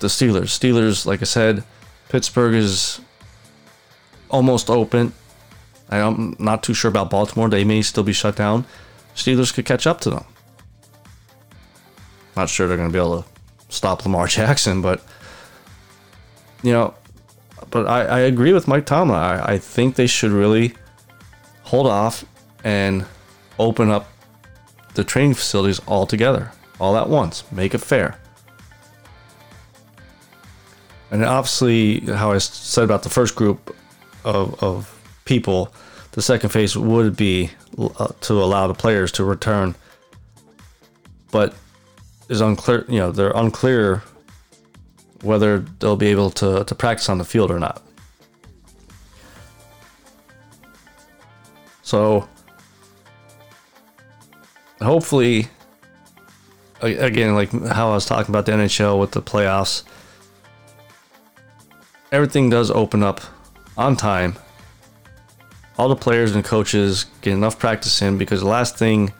the 0.00 0.08
Steelers. 0.08 0.50
Steelers, 0.58 1.06
like 1.06 1.22
I 1.22 1.26
said, 1.26 1.62
Pittsburgh 2.08 2.54
is 2.54 3.00
almost 4.28 4.70
open. 4.70 5.12
I'm 5.90 6.36
not 6.38 6.62
too 6.62 6.74
sure 6.74 6.90
about 6.90 7.10
Baltimore. 7.10 7.48
They 7.48 7.64
may 7.64 7.82
still 7.82 8.04
be 8.04 8.12
shut 8.12 8.36
down. 8.36 8.66
Steelers 9.14 9.52
could 9.52 9.64
catch 9.64 9.86
up 9.86 10.00
to 10.02 10.10
them. 10.10 10.24
Not 12.36 12.48
sure 12.48 12.68
they're 12.68 12.76
going 12.76 12.88
to 12.88 12.92
be 12.92 12.98
able 12.98 13.22
to 13.22 13.28
stop 13.68 14.04
Lamar 14.04 14.26
Jackson, 14.28 14.82
but 14.82 15.02
you 16.62 16.72
know, 16.72 16.94
but 17.70 17.86
I, 17.86 18.04
I 18.04 18.18
agree 18.20 18.52
with 18.52 18.68
Mike 18.68 18.86
Tomlin. 18.86 19.18
I, 19.18 19.54
I 19.54 19.58
think 19.58 19.94
they 19.94 20.06
should 20.06 20.30
really 20.30 20.74
hold 21.62 21.86
off 21.86 22.24
and 22.64 23.04
open 23.58 23.90
up 23.90 24.08
the 24.94 25.04
training 25.04 25.34
facilities 25.34 25.80
all 25.86 26.06
together, 26.06 26.52
all 26.80 26.96
at 26.96 27.08
once. 27.08 27.44
Make 27.52 27.74
it 27.74 27.78
fair. 27.78 28.18
And 31.10 31.24
obviously, 31.24 32.00
how 32.00 32.32
I 32.32 32.38
said 32.38 32.84
about 32.84 33.02
the 33.02 33.08
first 33.08 33.34
group 33.34 33.74
of, 34.24 34.62
of 34.62 34.97
people, 35.28 35.72
the 36.12 36.22
second 36.22 36.48
phase 36.48 36.76
would 36.76 37.16
be 37.16 37.50
uh, 37.78 38.08
to 38.22 38.32
allow 38.32 38.66
the 38.66 38.74
players 38.74 39.12
to 39.12 39.24
return. 39.24 39.74
But 41.30 41.54
is 42.30 42.40
unclear. 42.40 42.86
You 42.88 42.98
know, 42.98 43.12
they're 43.12 43.32
unclear 43.34 44.02
whether 45.22 45.58
they'll 45.78 45.96
be 45.96 46.08
able 46.08 46.30
to 46.30 46.64
to 46.64 46.74
practice 46.74 47.08
on 47.08 47.18
the 47.18 47.24
field 47.24 47.50
or 47.50 47.58
not. 47.58 47.82
So 51.82 52.28
hopefully 54.80 55.48
again 56.80 57.34
like 57.34 57.50
how 57.50 57.90
I 57.90 57.94
was 57.94 58.06
talking 58.06 58.30
about 58.30 58.46
the 58.46 58.52
NHL 58.52 59.00
with 59.00 59.10
the 59.10 59.20
playoffs 59.20 59.82
everything 62.12 62.48
does 62.48 62.70
open 62.70 63.02
up 63.02 63.20
on 63.76 63.96
time 63.96 64.36
all 65.78 65.88
the 65.88 65.96
players 65.96 66.34
and 66.34 66.44
coaches 66.44 67.06
get 67.22 67.32
enough 67.32 67.58
practice 67.58 68.02
in 68.02 68.18
because 68.18 68.40
the 68.40 68.48
last 68.48 68.76
thing 68.76 69.12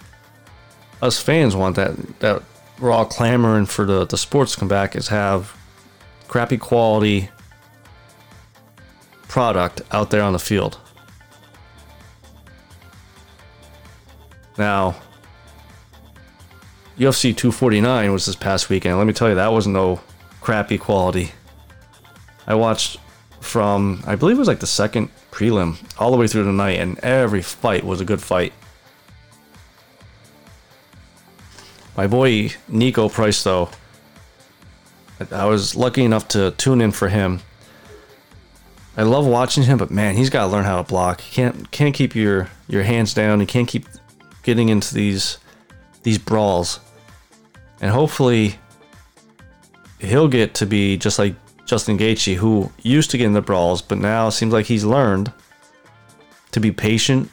us 1.00 1.20
fans 1.20 1.54
want 1.54 1.76
that 1.76 1.94
that 2.18 2.42
we're 2.80 2.90
all 2.92 3.06
clamoring 3.06 3.66
for 3.66 3.84
the, 3.84 4.04
the 4.04 4.18
sports 4.18 4.52
to 4.52 4.58
come 4.58 4.68
back 4.68 4.94
is 4.94 5.08
have 5.08 5.56
crappy 6.28 6.56
quality 6.56 7.30
product 9.28 9.82
out 9.92 10.10
there 10.10 10.22
on 10.22 10.32
the 10.32 10.38
field. 10.38 10.78
Now, 14.56 14.96
UFC 16.98 17.36
249 17.36 18.12
was 18.12 18.26
this 18.26 18.34
past 18.34 18.68
weekend. 18.68 18.98
Let 18.98 19.06
me 19.06 19.12
tell 19.12 19.28
you, 19.28 19.36
that 19.36 19.52
was 19.52 19.66
no 19.66 20.00
crappy 20.40 20.78
quality. 20.78 21.30
I 22.46 22.54
watched 22.54 22.98
from, 23.40 24.02
I 24.06 24.16
believe 24.16 24.36
it 24.36 24.40
was 24.40 24.48
like 24.48 24.60
the 24.60 24.66
second 24.66 25.10
prelim 25.38 25.76
all 25.98 26.10
the 26.10 26.16
way 26.16 26.26
through 26.26 26.42
the 26.42 26.52
night, 26.52 26.80
and 26.80 26.98
every 26.98 27.42
fight 27.42 27.84
was 27.84 28.00
a 28.00 28.04
good 28.04 28.20
fight. 28.20 28.52
My 31.96 32.08
boy 32.08 32.48
Niko 32.68 33.10
Price, 33.10 33.42
though, 33.44 33.70
I 35.30 35.46
was 35.46 35.76
lucky 35.76 36.02
enough 36.02 36.26
to 36.28 36.50
tune 36.52 36.80
in 36.80 36.90
for 36.90 37.08
him. 37.08 37.40
I 38.96 39.02
love 39.02 39.26
watching 39.26 39.62
him, 39.62 39.78
but 39.78 39.92
man, 39.92 40.16
he's 40.16 40.28
got 40.28 40.46
to 40.46 40.50
learn 40.50 40.64
how 40.64 40.82
to 40.82 40.88
block. 40.88 41.20
He 41.20 41.32
can't 41.32 41.70
can't 41.70 41.94
keep 41.94 42.16
your 42.16 42.48
your 42.66 42.82
hands 42.82 43.14
down. 43.14 43.38
He 43.38 43.46
can't 43.46 43.68
keep 43.68 43.86
getting 44.42 44.70
into 44.70 44.92
these 44.92 45.38
these 46.02 46.18
brawls, 46.18 46.80
and 47.80 47.92
hopefully 47.92 48.58
he'll 50.00 50.28
get 50.28 50.54
to 50.54 50.66
be 50.66 50.96
just 50.96 51.18
like 51.18 51.34
Justin 51.68 51.98
Gaethje, 51.98 52.36
who 52.36 52.72
used 52.82 53.10
to 53.10 53.18
get 53.18 53.26
in 53.26 53.34
the 53.34 53.42
brawls, 53.42 53.82
but 53.82 53.98
now 53.98 54.30
seems 54.30 54.54
like 54.54 54.64
he's 54.64 54.86
learned 54.86 55.30
to 56.50 56.60
be 56.60 56.72
patient 56.72 57.30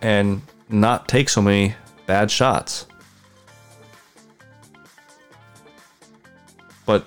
and 0.00 0.40
not 0.70 1.08
take 1.08 1.28
so 1.28 1.42
many 1.42 1.74
bad 2.06 2.30
shots. 2.30 2.86
But 6.86 7.06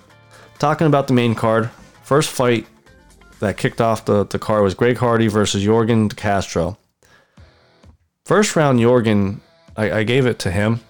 talking 0.59 0.85
about 0.85 1.07
the 1.07 1.13
main 1.13 1.33
card, 1.33 1.71
first 2.03 2.29
fight 2.29 2.67
that 3.39 3.57
kicked 3.57 3.81
off 3.81 4.05
the, 4.05 4.25
the 4.27 4.37
card 4.37 4.61
was 4.61 4.75
Greg 4.75 4.97
Hardy 4.97 5.27
versus 5.27 5.65
Yorgan 5.65 6.15
Castro. 6.15 6.77
First 8.25 8.55
round, 8.55 8.79
Yorgan, 8.79 9.39
I, 9.75 9.91
I 9.91 10.03
gave 10.03 10.27
it 10.27 10.37
to 10.39 10.51
him. 10.51 10.81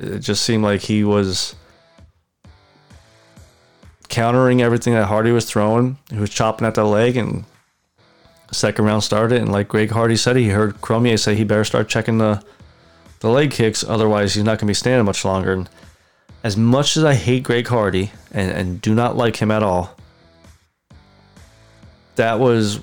It 0.00 0.18
just 0.18 0.42
seemed 0.42 0.64
like 0.64 0.80
he 0.80 1.04
was 1.04 1.54
countering 4.10 4.60
everything 4.60 4.92
that 4.92 5.06
Hardy 5.06 5.32
was 5.32 5.46
throwing. 5.46 5.96
He 6.10 6.18
was 6.18 6.30
chopping 6.30 6.66
at 6.66 6.74
the 6.74 6.84
leg, 6.84 7.16
and 7.16 7.44
second 8.52 8.84
round 8.84 9.02
started. 9.02 9.40
And 9.40 9.50
like 9.50 9.68
Greg 9.68 9.90
Hardy 9.90 10.16
said, 10.16 10.36
he 10.36 10.48
heard 10.48 10.80
Cormier 10.80 11.16
say 11.16 11.34
he 11.34 11.44
better 11.44 11.64
start 11.64 11.88
checking 11.88 12.18
the 12.18 12.42
the 13.20 13.28
leg 13.28 13.50
kicks, 13.50 13.84
otherwise 13.84 14.34
he's 14.34 14.44
not 14.44 14.52
going 14.52 14.60
to 14.60 14.66
be 14.66 14.74
standing 14.74 15.04
much 15.04 15.24
longer. 15.24 15.52
And 15.52 15.68
as 16.42 16.56
much 16.56 16.96
as 16.96 17.04
I 17.04 17.14
hate 17.14 17.42
Greg 17.42 17.66
Hardy 17.66 18.12
and, 18.32 18.50
and 18.50 18.80
do 18.80 18.94
not 18.94 19.16
like 19.16 19.36
him 19.36 19.50
at 19.50 19.62
all, 19.62 19.94
that 22.16 22.40
was 22.40 22.80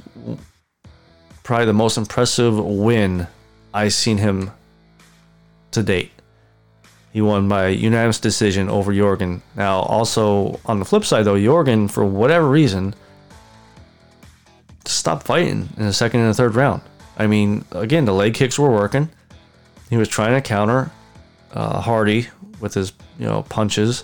probably 1.44 1.66
the 1.66 1.74
most 1.74 1.98
impressive 1.98 2.58
win 2.64 3.28
I've 3.74 3.94
seen 3.94 4.20
him 4.20 4.52
to 5.72 5.82
date. 5.82 6.12
He 7.18 7.22
won 7.22 7.48
by 7.50 7.70
unanimous 7.70 8.20
decision 8.20 8.70
over 8.70 8.94
Yorgan. 8.94 9.42
Now, 9.56 9.80
also 9.80 10.60
on 10.68 10.78
the 10.78 10.86
flip 10.86 11.04
side, 11.04 11.26
though, 11.26 11.34
Yorgan, 11.34 11.90
for 11.90 12.06
whatever 12.06 12.48
reason, 12.48 12.94
stopped 14.86 15.26
fighting 15.26 15.68
in 15.78 15.86
the 15.88 15.94
second 15.94 16.20
and 16.20 16.30
the 16.30 16.36
third 16.36 16.54
round. 16.54 16.84
I 17.18 17.26
mean, 17.26 17.66
again, 17.72 18.06
the 18.06 18.14
leg 18.14 18.36
kicks 18.36 18.60
were 18.60 18.70
working. 18.70 19.10
He 19.90 19.98
was 19.98 20.08
trying 20.08 20.36
to 20.36 20.48
counter 20.48 20.92
uh, 21.54 21.82
Hardy 21.82 22.28
with 22.60 22.76
his, 22.76 22.94
you 23.18 23.26
know, 23.26 23.42
punches, 23.50 24.04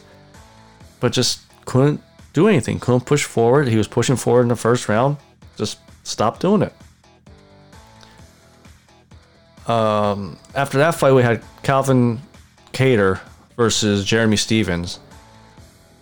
but 0.99 1.12
just 1.12 1.41
couldn't 1.65 2.02
do 2.34 2.47
anything. 2.47 2.80
Couldn't 2.80 3.06
push 3.06 3.26
forward. 3.26 3.67
He 3.67 3.78
was 3.78 3.88
pushing 3.88 4.15
forward 4.15 4.41
in 4.41 4.47
the 4.47 4.56
first 4.56 4.89
round. 4.89 5.17
Just 5.56 5.78
stopped 6.02 6.39
doing 6.39 6.63
it. 6.63 6.73
Um, 9.69 10.39
after 10.56 10.80
that 10.80 10.95
fight, 10.95 11.12
we 11.13 11.21
had 11.21 11.43
Calvin 11.62 12.19
Kattar 12.73 13.21
versus 13.55 14.03
Jeremy 14.03 14.36
Stephens. 14.36 14.99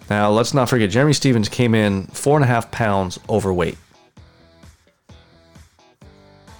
Now, 0.10 0.30
let's 0.32 0.54
not 0.54 0.70
forget, 0.70 0.90
Jeremy 0.90 1.14
Stephens 1.14 1.48
came 1.48 1.76
in 1.76 2.08
four 2.08 2.36
and 2.36 2.44
a 2.44 2.48
half 2.48 2.72
pounds 2.72 3.20
overweight. 3.30 3.78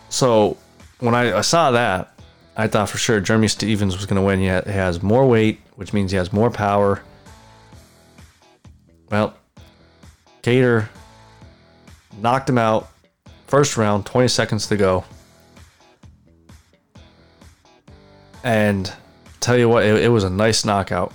So, 0.10 0.58
when 1.00 1.16
I, 1.16 1.38
I 1.38 1.42
saw 1.42 1.72
that, 1.72 2.14
I 2.56 2.68
thought 2.68 2.90
for 2.90 2.98
sure 2.98 3.20
Jeremy 3.20 3.48
Stephens 3.48 3.96
was 3.96 4.06
going 4.06 4.18
to 4.18 4.22
win. 4.22 4.40
He, 4.40 4.46
has 4.46 5.02
more 5.02 5.28
weight, 5.28 5.60
which 5.76 5.94
means 5.94 6.12
he 6.12 6.18
has 6.18 6.32
more 6.32 6.52
power. 6.52 7.02
Well, 9.10 9.34
Kattar 10.44 10.88
knocked 12.20 12.50
him 12.50 12.58
out. 12.58 12.90
First 13.48 13.76
round, 13.78 14.06
20 14.06 14.28
seconds 14.28 14.68
to 14.68 14.78
go. 14.78 15.04
And 18.44 18.94
tell 19.42 19.58
you 19.58 19.68
what, 19.68 19.84
it, 19.84 20.06
it 20.06 20.10
was 20.10 20.24
a 20.24 20.30
nice 20.30 20.64
knockout. 20.64 21.12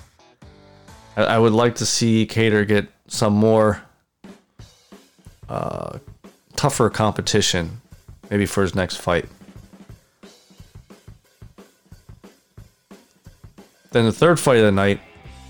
I, 1.16 1.22
I, 1.22 1.38
would 1.38 1.52
like 1.52 1.76
to 1.76 1.86
see 1.86 2.26
Kattar 2.26 2.66
get 2.66 2.88
some 3.06 3.32
more 3.32 3.82
uh, 5.48 5.98
tougher 6.56 6.90
competition, 6.90 7.80
maybe 8.28 8.44
for 8.44 8.62
his 8.62 8.74
next 8.74 8.96
fight. 8.96 9.26
Then 13.92 14.04
the 14.04 14.12
third 14.12 14.38
fight 14.38 14.58
of 14.58 14.64
the 14.64 14.72
night 14.72 15.00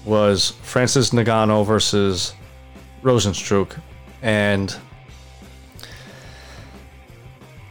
was 0.05 0.51
Francis 0.63 1.11
Ngannou 1.11 1.67
versus 1.67 2.33
Rozenstruik, 3.03 3.81
and 4.23 4.77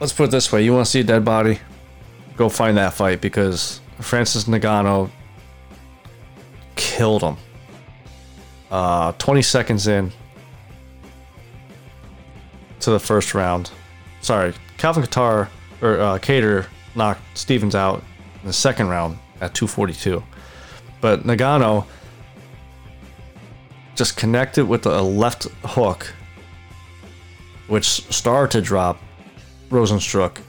let's 0.01 0.11
put 0.11 0.25
it 0.25 0.31
this 0.31 0.51
way: 0.51 0.63
you 0.63 0.73
want 0.73 0.85
to 0.85 0.91
see 0.91 0.99
a 0.99 1.03
dead 1.03 1.23
body, 1.23 1.59
go 2.35 2.49
find 2.49 2.75
that 2.77 2.93
fight 2.93 3.21
because 3.21 3.79
Francis 3.99 4.45
Ngannou 4.45 5.09
killed 6.75 7.21
him. 7.21 7.37
Uh, 8.71 9.11
20 9.13 9.41
seconds 9.41 9.87
in 9.87 10.11
to 12.79 12.91
the 12.91 12.99
first 12.99 13.33
round. 13.33 13.71
Sorry, 14.21 14.53
Calvin 14.77 15.03
Kattar 15.03 15.47
or 15.81 15.99
uh, 15.99 16.17
Kattar 16.19 16.67
knocked 16.95 17.21
Stephens 17.37 17.75
out 17.75 18.03
in 18.41 18.47
the 18.47 18.53
second 18.53 18.87
round 18.87 19.17
at 19.41 19.53
242. 19.53 20.23
But 21.01 21.23
Ngannou 21.23 21.85
just 23.95 24.17
connected 24.17 24.65
with 24.65 24.85
a 24.85 25.01
left 25.01 25.43
hook, 25.63 26.13
which 27.67 27.85
started 27.85 28.51
to 28.51 28.61
drop 28.61 28.99
Rozenstruik. 29.69 30.39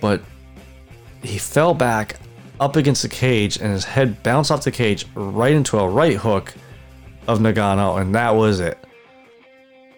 But 0.00 0.22
he 1.24 1.38
fell 1.38 1.74
back 1.74 2.16
up 2.60 2.76
against 2.76 3.02
the 3.02 3.08
cage 3.08 3.56
and 3.56 3.72
his 3.72 3.84
head 3.84 4.22
bounced 4.22 4.50
off 4.50 4.64
the 4.64 4.70
cage 4.70 5.06
right 5.14 5.52
into 5.52 5.78
a 5.78 5.88
right 5.88 6.16
hook 6.16 6.54
of 7.26 7.38
Ngannou, 7.38 8.00
and 8.00 8.14
that 8.14 8.34
was 8.34 8.60
it. 8.60 8.78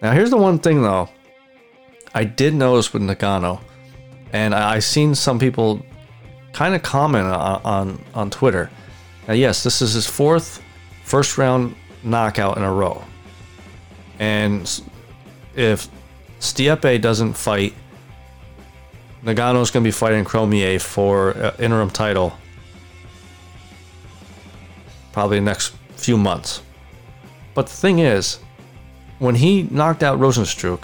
Now, 0.01 0.11
here's 0.11 0.29
the 0.29 0.37
one 0.37 0.59
thing 0.59 0.81
though 0.81 1.09
I 2.13 2.23
did 2.23 2.53
notice 2.53 2.93
with 2.93 3.01
Ngannou, 3.01 3.59
and 4.33 4.55
I, 4.55 4.75
I 4.75 4.79
seen 4.79 5.13
some 5.15 5.39
people 5.39 5.85
kind 6.53 6.73
of 6.73 6.81
comment 6.81 7.27
on, 7.27 7.61
on, 7.63 8.05
on 8.13 8.29
Twitter. 8.29 8.69
Now, 9.27 9.33
yes, 9.33 9.63
this 9.63 9.81
is 9.81 9.93
his 9.93 10.07
fourth 10.07 10.63
first 11.03 11.37
round 11.37 11.75
knockout 12.03 12.57
in 12.57 12.63
a 12.63 12.71
row. 12.71 13.03
And 14.19 14.81
if 15.55 15.89
Stipe 16.39 17.01
doesn't 17.01 17.33
fight 17.33 17.73
Ngannou's 19.27 19.71
going 19.71 19.83
to 19.83 19.87
be 19.87 19.91
fighting 19.91 20.23
Cormier 20.23 20.79
for 20.79 21.35
uh, 21.35 21.55
interim 21.59 21.89
title 21.89 22.33
probably 25.11 25.39
next 25.39 25.73
few 25.95 26.17
months. 26.17 26.61
But 27.53 27.65
the 27.65 27.73
thing 27.73 27.99
is, 27.99 28.39
when 29.19 29.35
he 29.35 29.63
knocked 29.63 30.03
out 30.03 30.19
Rozenstruik, 30.19 30.83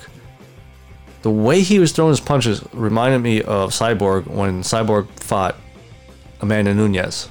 the 1.22 1.30
way 1.30 1.62
he 1.62 1.80
was 1.80 1.92
throwing 1.92 2.10
his 2.10 2.20
punches 2.20 2.64
reminded 2.74 3.20
me 3.20 3.42
of 3.44 3.70
Cyborg 3.70 4.28
when 4.28 4.62
Cyborg 4.62 5.08
fought 5.20 5.56
Amanda 6.42 6.74
Nunes. 6.74 7.30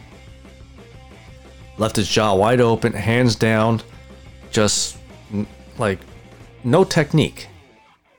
Left 1.76 1.96
his 1.96 2.08
jaw 2.08 2.34
wide 2.34 2.60
open, 2.60 2.92
hands 2.92 3.34
down, 3.34 3.82
just 4.50 4.96
like 5.76 5.98
no 6.64 6.84
technique. 6.84 7.48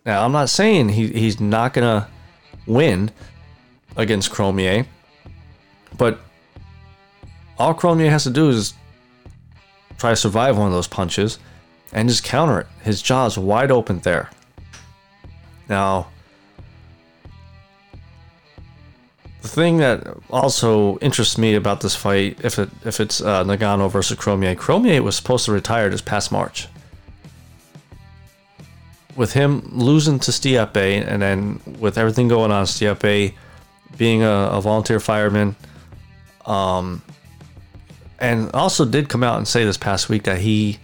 Now, 0.06 0.25
I'm 0.25 0.34
not 0.34 0.49
saying 0.49 0.89
he, 0.89 1.08
he's 1.08 1.39
not 1.39 1.73
going 1.73 2.01
to 2.01 2.08
win 2.65 3.12
against 3.95 4.32
Cormier. 4.32 4.86
But 5.97 6.19
all 7.58 7.73
Cormier 7.73 8.10
has 8.10 8.23
to 8.23 8.30
do 8.30 8.49
is 8.49 8.73
try 9.97 10.12
to 10.12 10.15
survive 10.15 10.58
one 10.58 10.67
of 10.67 10.73
those 10.73 10.88
punches 10.88 11.39
and 11.91 12.10
just 12.10 12.23
counter 12.23 12.62
it. 12.62 12.67
His 12.84 13.02
jaw 13.02 13.26
is 13.26 13.38
wide 13.38 13.71
open 13.71 13.99
there. 13.99 14.30
Now, 15.69 16.08
the 19.41 19.47
thing 19.47 19.78
that 19.78 20.06
also 20.30 20.97
interests 20.97 21.38
me 21.38 21.56
about 21.56 21.82
this 21.82 21.95
fight, 21.95 22.39
if 22.43 22.58
it 22.60 22.69
if 22.86 22.99
it's 22.99 23.21
uh, 23.21 23.43
Ngannou 23.43 23.91
versus 23.91 24.17
Cormier, 24.17 24.56
Cormier 24.56 25.02
was 25.02 25.15
supposed 25.15 25.45
to 25.45 25.52
retire 25.52 25.89
this 25.89 26.02
past 26.02 26.32
March 26.32 26.67
with 29.15 29.34
him 29.34 29.69
losing 29.71 30.19
to 30.19 30.32
Stipe, 30.32 30.76
and 30.76 31.21
then 31.21 31.60
with 31.80 31.97
everything 31.97 32.28
going 32.28 32.52
on, 32.52 32.65
Stipe 32.65 33.34
being 33.97 34.23
a, 34.23 34.49
a, 34.52 34.62
volunteer 34.62 34.99
fireman, 34.99 35.56
um, 36.45 37.02
and 38.19 38.52
also 38.54 38.86
did 38.86 39.10
come 39.10 39.23
out 39.23 39.38
and 39.38 39.47
say 39.47 39.63
this 39.63 39.78
past 39.78 40.10
week 40.10 40.23
that 40.23 40.39
he, 40.39 40.80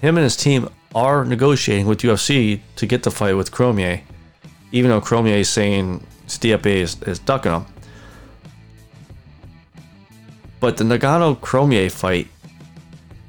him 0.00 0.16
and 0.16 0.24
his 0.24 0.36
team 0.36 0.68
are 0.94 1.24
negotiating 1.24 1.86
with 1.86 2.00
UFC 2.00 2.60
to 2.76 2.86
get 2.86 3.02
the 3.02 3.10
fight 3.10 3.34
with 3.34 3.50
Cormier, 3.50 4.02
even 4.72 4.90
though 4.90 5.00
Cormier 5.00 5.36
is 5.36 5.48
saying 5.48 6.06
Stipe 6.26 6.66
is, 6.66 7.00
is 7.02 7.18
ducking 7.18 7.52
him. 7.52 7.66
But 10.60 10.76
the 10.76 10.84
Ngannou 10.84 11.40
Cormier 11.40 11.90
fight, 11.90 12.28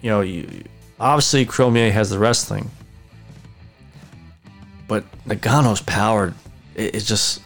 you 0.02 0.10
know, 0.10 0.22
you, 0.22 0.64
obviously 1.00 1.46
Cormier 1.46 1.92
has 1.92 2.10
the 2.10 2.20
wrestling 2.20 2.70
but 4.88 5.04
Ngannou's 5.26 5.82
power 5.82 6.34
is 6.76 7.08
just 7.08 7.42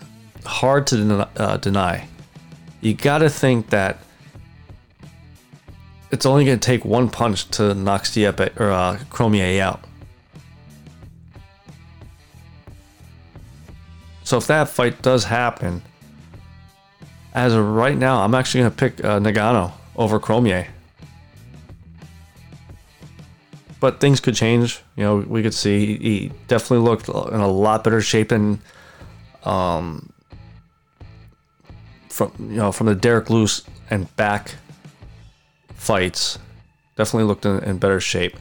hard 0.46 0.88
to 0.88 1.28
uh, 1.38 1.58
deny. 1.58 2.08
You 2.82 2.94
got 2.94 3.20
to 3.20 3.30
think 3.30 3.70
that 3.70 4.00
it's 6.12 6.26
only 6.26 6.46
going 6.46 6.60
to 6.60 6.66
take 6.66 6.84
one 6.86 7.10
punch 7.10 7.50
to 7.52 7.74
knock 7.74 8.04
Stipe 8.04 8.60
or 8.60 8.72
uh, 8.72 9.00
Cormier 9.10 9.62
out. 9.62 9.82
So 14.24 14.38
if 14.38 14.48
that 14.48 14.70
fight 14.70 15.02
does 15.02 15.24
happen, 15.24 15.82
as 17.34 17.54
of 17.54 17.66
right 17.66 17.98
now, 17.98 18.24
I'm 18.24 18.36
actually 18.36 18.62
going 18.62 18.72
to 18.72 18.78
pick 18.78 19.04
uh, 19.04 19.20
Ngannou 19.20 19.72
over 19.96 20.20
Cormier. 20.20 20.68
But 23.80 24.00
things 24.00 24.20
could 24.20 24.36
change. 24.36 24.82
You 24.96 25.04
know, 25.04 25.18
we 25.18 25.42
could 25.42 25.54
see 25.54 25.98
he 25.98 26.32
definitely 26.48 26.86
looked 26.86 27.08
in 27.08 27.40
a 27.40 27.48
lot 27.48 27.84
better 27.84 28.02
shape 28.02 28.30
than, 28.30 28.60
um, 29.44 30.12
from 32.10 32.34
you 32.40 32.58
know 32.58 32.72
from 32.72 32.88
the 32.88 32.96
Derrick 32.96 33.30
Lewis 33.30 33.64
and 33.90 34.14
back 34.18 34.56
fights. 35.76 36.40
Definitely 36.98 37.24
looked 37.26 37.46
in, 37.46 37.64
in 37.64 37.78
better 37.78 38.02
shape. 38.02 38.38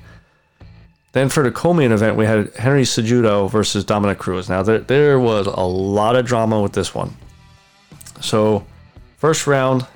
Then 1.12 1.28
for 1.28 1.42
the 1.42 1.50
co-main 1.50 1.92
event, 1.92 2.16
we 2.16 2.26
had 2.26 2.54
Henry 2.54 2.82
Cejudo 2.82 3.50
versus 3.50 3.84
Dominick 3.84 4.18
Cruz. 4.18 4.48
Now 4.48 4.62
there 4.62 4.78
there 4.78 5.18
was 5.18 5.46
a 5.46 5.60
lot 5.60 6.16
of 6.16 6.26
drama 6.26 6.60
with 6.60 6.72
this 6.72 6.94
one. 6.94 7.16
So, 8.20 8.66
first 9.16 9.46
round, 9.46 9.86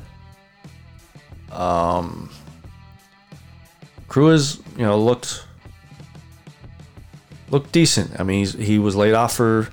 um, 1.50 2.30
Cruz, 4.12 4.60
you 4.76 4.82
know, 4.82 5.00
looked 5.00 5.46
looked 7.48 7.72
decent. 7.72 8.20
I 8.20 8.24
mean, 8.24 8.44
he 8.44 8.78
was 8.78 8.94
laid 8.94 9.14
off 9.14 9.34
for 9.34 9.70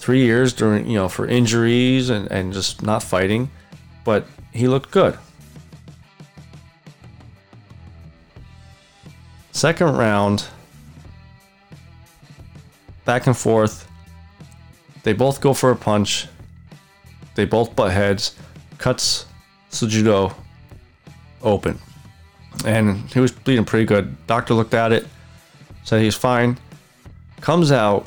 three 0.00 0.24
years 0.24 0.52
during, 0.52 0.88
you 0.88 0.96
know, 0.96 1.08
for 1.08 1.24
injuries 1.24 2.10
and, 2.10 2.28
and 2.32 2.52
just 2.52 2.82
not 2.82 3.00
fighting. 3.00 3.48
but 4.02 4.26
he 4.52 4.66
looked 4.66 4.90
good. 4.90 5.16
Second 9.52 9.96
round, 9.96 10.48
back 13.04 13.28
and 13.28 13.36
forth. 13.36 13.88
They 15.04 15.12
both 15.12 15.40
go 15.40 15.54
for 15.54 15.70
a 15.70 15.76
punch. 15.76 16.26
They 17.36 17.44
both 17.44 17.76
butt 17.76 17.92
heads. 17.92 18.34
Cuts 18.78 19.26
Cejudo 19.70 20.34
open. 21.40 21.78
And 22.66 23.08
he 23.12 23.20
was 23.20 23.32
bleeding 23.32 23.64
pretty 23.64 23.86
good. 23.86 24.26
Doctor 24.26 24.52
looked 24.52 24.74
at 24.74 24.92
it, 24.92 25.06
said 25.84 26.02
he's 26.02 26.16
fine. 26.16 26.58
Comes 27.40 27.72
out. 27.72 28.06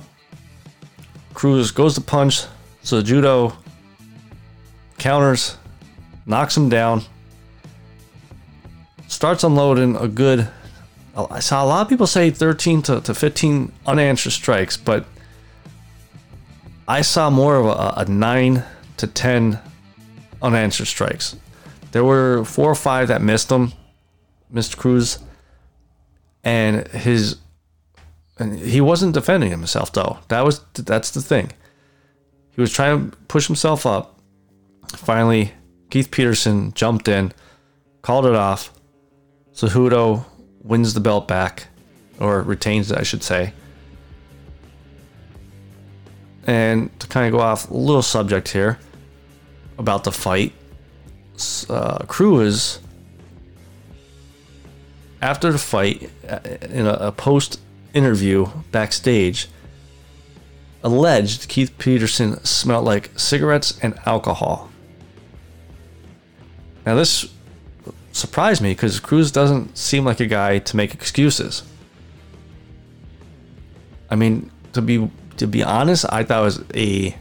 Cruz 1.33 1.71
goes 1.71 1.95
to 1.95 2.01
punch. 2.01 2.43
Cejudo 2.83 3.55
counters, 4.97 5.57
knocks 6.25 6.55
him 6.55 6.69
down, 6.69 7.03
starts 9.07 9.43
unloading 9.43 9.95
a 9.95 10.07
good. 10.07 10.47
I 11.15 11.39
saw 11.39 11.63
a 11.63 11.67
lot 11.67 11.81
of 11.81 11.89
people 11.89 12.07
say 12.07 12.29
13 12.29 12.81
to, 12.83 13.01
to 13.01 13.13
15 13.13 13.71
unanswered 13.85 14.31
strikes, 14.31 14.77
but 14.77 15.05
I 16.87 17.01
saw 17.01 17.29
more 17.29 17.57
of 17.57 17.65
a, 17.65 18.01
a 18.01 18.05
9 18.05 18.63
to 18.97 19.07
10 19.07 19.59
unanswered 20.41 20.87
strikes. 20.87 21.35
There 21.91 22.03
were 22.03 22.45
four 22.45 22.71
or 22.71 22.75
five 22.75 23.07
that 23.09 23.21
missed 23.21 23.51
him, 23.51 23.73
missed 24.49 24.77
Cruz, 24.77 25.19
and 26.43 26.87
his 26.89 27.37
and 28.37 28.57
he 28.57 28.81
wasn't 28.81 29.13
defending 29.13 29.51
himself 29.51 29.91
though. 29.91 30.19
That 30.29 30.45
was 30.45 30.61
that's 30.73 31.11
the 31.11 31.21
thing. 31.21 31.51
He 32.51 32.61
was 32.61 32.71
trying 32.71 33.11
to 33.11 33.17
push 33.27 33.47
himself 33.47 33.85
up. 33.85 34.19
Finally, 34.95 35.53
Keith 35.89 36.11
Peterson 36.11 36.73
jumped 36.73 37.07
in, 37.07 37.31
called 38.01 38.25
it 38.25 38.35
off. 38.35 38.73
Cejudo 39.53 40.25
wins 40.61 40.93
the 40.93 40.99
belt 40.99 41.27
back, 41.27 41.67
or 42.19 42.41
retains 42.41 42.91
it, 42.91 42.97
I 42.97 43.03
should 43.03 43.23
say. 43.23 43.53
And 46.47 46.97
to 46.99 47.07
kind 47.07 47.27
of 47.27 47.37
go 47.37 47.43
off 47.43 47.69
a 47.69 47.73
little 47.73 48.01
subject 48.01 48.49
here 48.49 48.79
about 49.77 50.03
the 50.03 50.11
fight, 50.11 50.53
uh, 51.69 51.99
Cruz, 52.07 52.79
after 55.21 55.51
the 55.51 55.57
fight, 55.57 56.09
uh, 56.27 56.39
in 56.61 56.85
a, 56.85 56.93
a 56.93 57.11
post 57.11 57.59
interview 57.93 58.47
backstage, 58.71 59.47
alleged 60.83 61.49
Keith 61.49 61.77
Peterson 61.77 62.43
smelled 62.43 62.85
like 62.85 63.11
cigarettes 63.17 63.77
and 63.81 63.99
alcohol. 64.05 64.69
Now, 66.85 66.95
this 66.95 67.31
surprised 68.11 68.61
me 68.61 68.71
because 68.71 68.99
Cruz 68.99 69.31
doesn't 69.31 69.77
seem 69.77 70.05
like 70.05 70.19
a 70.19 70.25
guy 70.25 70.59
to 70.59 70.75
make 70.75 70.93
excuses. 70.93 71.63
I 74.09 74.15
mean, 74.15 74.51
to 74.73 74.81
be 74.81 75.09
to 75.37 75.47
be 75.47 75.63
honest, 75.63 76.05
I 76.09 76.23
thought 76.23 76.41
it 76.41 76.45
was 76.45 76.63
a 76.73 77.15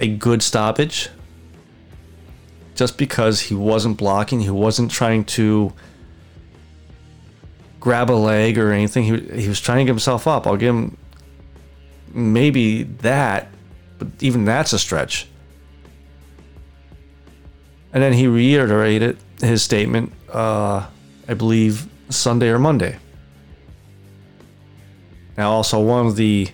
a 0.00 0.08
good 0.08 0.42
stoppage. 0.42 1.10
Just 2.74 2.96
because 2.96 3.40
he 3.40 3.54
wasn't 3.54 3.96
blocking, 3.96 4.40
he 4.40 4.50
wasn't 4.50 4.90
trying 4.90 5.24
to 5.24 5.72
grab 7.80 8.10
a 8.10 8.12
leg 8.12 8.58
or 8.58 8.72
anything. 8.72 9.04
He, 9.04 9.42
he 9.42 9.48
was 9.48 9.60
trying 9.60 9.78
to 9.78 9.84
get 9.84 9.92
himself 9.92 10.26
up. 10.26 10.46
I'll 10.46 10.56
give 10.56 10.74
him 10.74 10.96
maybe 12.12 12.84
that, 12.84 13.48
but 13.98 14.08
even 14.20 14.44
that's 14.44 14.72
a 14.72 14.78
stretch. 14.78 15.28
And 17.92 18.02
then 18.02 18.12
he 18.12 18.26
reiterated 18.26 19.18
his 19.40 19.62
statement, 19.62 20.12
uh, 20.32 20.86
I 21.26 21.34
believe, 21.34 21.88
Sunday 22.10 22.48
or 22.48 22.58
Monday. 22.58 22.98
Now, 25.36 25.52
also, 25.52 25.80
one 25.80 26.06
of 26.06 26.16
the 26.16 26.48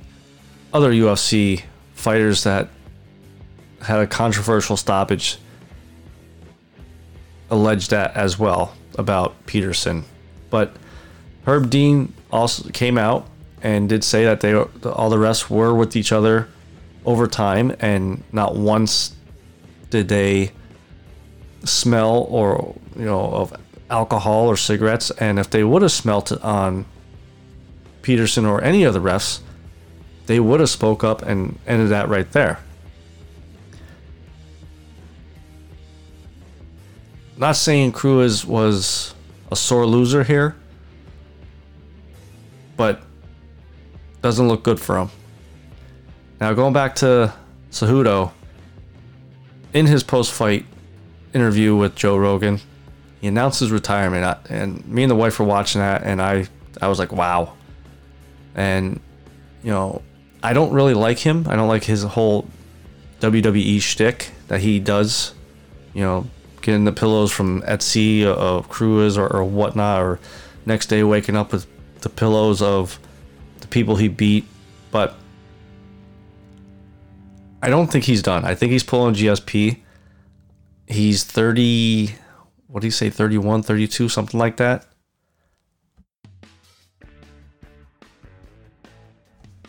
other 0.73 0.93
UFC 0.93 1.63
fighters 1.95 2.45
that 2.45 2.69
had 3.81 4.01
a 4.01 4.07
controversial 4.07 4.77
stoppage 4.77 5.39
alleged 7.51 7.91
that 7.91 8.15
as 8.17 8.39
well 8.39 8.75
about 8.99 9.47
Peterson. 9.47 10.05
But 10.51 10.77
Herb 11.47 11.71
Dean 11.71 12.13
also 12.31 12.71
came 12.71 12.99
out 12.99 13.27
and 13.63 13.89
did 13.89 14.05
say 14.05 14.25
that 14.25 14.41
they 14.41 14.55
all 14.55 15.11
the 15.11 15.19
rest 15.19 15.51
were 15.51 15.75
with 15.75 15.97
each 15.97 16.13
other 16.13 16.49
over 17.05 17.27
time, 17.27 17.75
and 17.81 18.23
not 18.33 18.57
once 18.57 19.15
did 19.91 20.09
they 20.09 20.53
smell 21.65 22.27
or 22.29 22.75
you 22.97 23.05
know 23.05 23.31
of 23.33 23.55
alcohol 23.91 24.49
or 24.49 24.57
cigarettes. 24.57 25.11
And 25.13 25.39
if 25.39 25.51
they 25.51 25.65
would 25.65 25.83
have 25.83 25.93
smelt 25.93 26.33
it 26.33 26.43
on 26.43 26.87
Peterson 28.03 28.45
or 28.45 28.63
any 28.63 28.85
of 28.85 28.95
the 28.95 29.01
refs, 29.01 29.41
they 30.27 30.41
would 30.41 30.61
have 30.61 30.71
spoke 30.71 31.05
up 31.05 31.23
and 31.23 31.59
ended 31.67 31.91
that 31.91 32.09
right 32.09 32.31
there. 32.33 32.59
Not 37.37 37.57
saying 37.57 37.93
Cruz 37.93 38.45
was 38.45 39.15
a 39.51 39.57
sore 39.57 39.87
loser 39.87 40.25
here, 40.25 40.55
but 42.77 43.03
doesn't 44.23 44.49
look 44.49 44.63
good 44.63 44.81
for 44.81 44.99
him. 44.99 45.11
Now 46.41 46.53
going 46.55 46.73
back 46.73 46.97
to 46.97 47.33
Cejudo, 47.71 48.33
in 49.73 49.87
his 49.87 50.03
post-fight 50.03 50.65
interview 51.35 51.77
with 51.77 51.95
Joe 51.95 52.17
Rogan, 52.17 52.61
he 53.21 53.29
announced 53.29 53.61
his 53.61 53.71
retirement, 53.71 54.39
and 54.49 54.87
me 54.87 55.03
and 55.03 55.11
the 55.11 55.17
wife 55.17 55.39
were 55.39 55.47
watching 55.47 55.81
that, 55.81 56.03
and 56.05 56.23
I, 56.23 56.47
I 56.81 56.89
was 56.89 56.99
like, 56.99 57.13
wow. 57.13 57.55
And 58.55 59.01
you 59.63 59.71
know, 59.71 60.03
I 60.43 60.53
don't 60.53 60.73
really 60.73 60.95
like 60.95 61.19
him. 61.19 61.47
I 61.49 61.57
don't 61.57 61.69
like 61.69 61.85
his 61.85 62.03
whole 62.03 62.47
WWE 63.21 63.81
shtick 63.81 64.31
that 64.49 64.61
he 64.61 64.79
does. 64.79 65.35
You 65.95 66.03
know, 66.03 66.27
getting 66.61 66.85
the 66.85 66.93
pillows 66.93 67.33
from 67.33 67.63
Etsy 67.63 68.25
uh, 68.25 68.35
of 68.35 68.69
Cruz 68.69 69.17
or, 69.17 69.27
or 69.27 69.43
whatnot, 69.43 70.03
or 70.03 70.21
next 70.67 70.87
day 70.87 71.03
waking 71.03 71.35
up 71.35 71.51
with 71.51 71.67
the 72.05 72.09
pillows 72.09 72.63
of 72.63 73.01
the 73.61 73.67
people 73.67 73.97
he 73.97 74.09
beat. 74.09 74.45
But 74.93 75.17
I 77.61 77.69
don't 77.69 77.91
think 77.91 78.05
he's 78.05 78.23
done. 78.23 78.45
I 78.45 78.55
think 78.55 78.71
he's 78.71 78.85
pulling 78.85 79.15
GSP. 79.15 79.81
He's 80.87 81.25
30, 81.25 82.15
what 82.69 82.81
do 82.81 82.87
you 82.87 82.93
say, 82.93 83.11
31, 83.11 83.63
32, 83.63 84.09
something 84.09 84.39
like 84.39 84.59
that. 84.59 84.87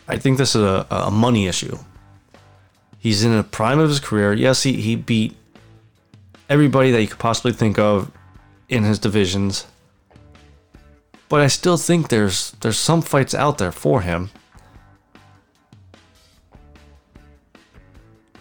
I 0.08 0.17
think 0.17 0.38
this 0.38 0.56
is 0.56 0.62
a, 0.62 0.86
a 0.91 1.10
money 1.10 1.48
issue. 1.48 1.78
He's 3.00 3.24
in 3.24 3.36
the 3.36 3.43
prime 3.43 3.80
of 3.80 3.89
his 3.89 4.00
career. 4.00 4.34
Yes, 4.34 4.63
he, 4.63 4.74
he 4.74 4.95
beat 4.95 5.36
everybody 6.50 6.91
that 6.91 7.02
you 7.02 7.08
could 7.08 7.19
possibly 7.19 7.54
think 7.54 7.80
of 7.80 8.12
in 8.69 8.84
his 8.84 9.00
divisions. 9.00 9.65
But 11.28 11.42
I 11.42 11.48
still 11.48 11.78
think 11.78 12.10
there's 12.10 12.52
there's 12.62 12.78
some 12.78 13.02
fights 13.02 13.34
out 13.34 13.58
there 13.58 13.72
for 13.72 14.02
him 14.02 14.30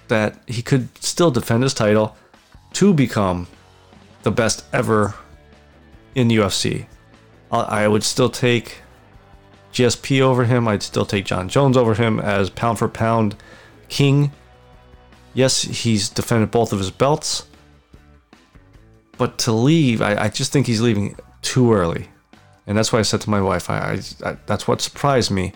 that 0.09 0.39
he 0.47 0.63
could 0.63 0.89
still 1.03 1.31
defend 1.31 1.63
his 1.63 1.75
title 1.75 2.17
to 2.75 2.93
become 2.93 3.47
the 4.23 4.31
best 4.31 4.65
ever 4.73 5.15
in 6.15 6.29
UFC. 6.29 6.87
I 7.51 7.87
would 7.87 8.03
still 8.03 8.29
take 8.29 8.79
GSP 9.73 10.21
over 10.21 10.45
him. 10.45 10.67
I'd 10.67 10.83
still 10.83 11.07
take 11.07 11.25
Jon 11.25 11.49
Jones 11.49 11.77
over 11.77 11.95
him 11.95 12.19
as 12.19 12.51
pound 12.51 12.79
for 12.79 12.89
pound 12.89 13.37
king. 13.89 14.33
Yes, 15.35 15.63
he's 15.63 16.09
defended 16.09 16.51
both 16.51 16.73
of 16.73 16.79
his 16.79 16.91
belts. 16.91 17.47
But 19.19 19.39
to 19.39 19.53
leave, 19.53 20.03
I, 20.03 20.25
I 20.25 20.29
just 20.29 20.53
think 20.53 20.67
he's 20.67 20.81
leaving 20.81 21.17
too 21.43 21.73
early. 21.73 22.09
And 22.67 22.79
that's 22.79 22.93
why 22.93 22.99
I 22.99 23.03
said 23.03 23.21
to 23.23 23.31
my 23.31 23.41
wife, 23.41 23.69
I, 23.69 23.79
I, 24.25 24.31
I 24.31 24.37
that's 24.47 24.67
what 24.67 24.81
surprised 24.81 25.31
me. 25.31 25.53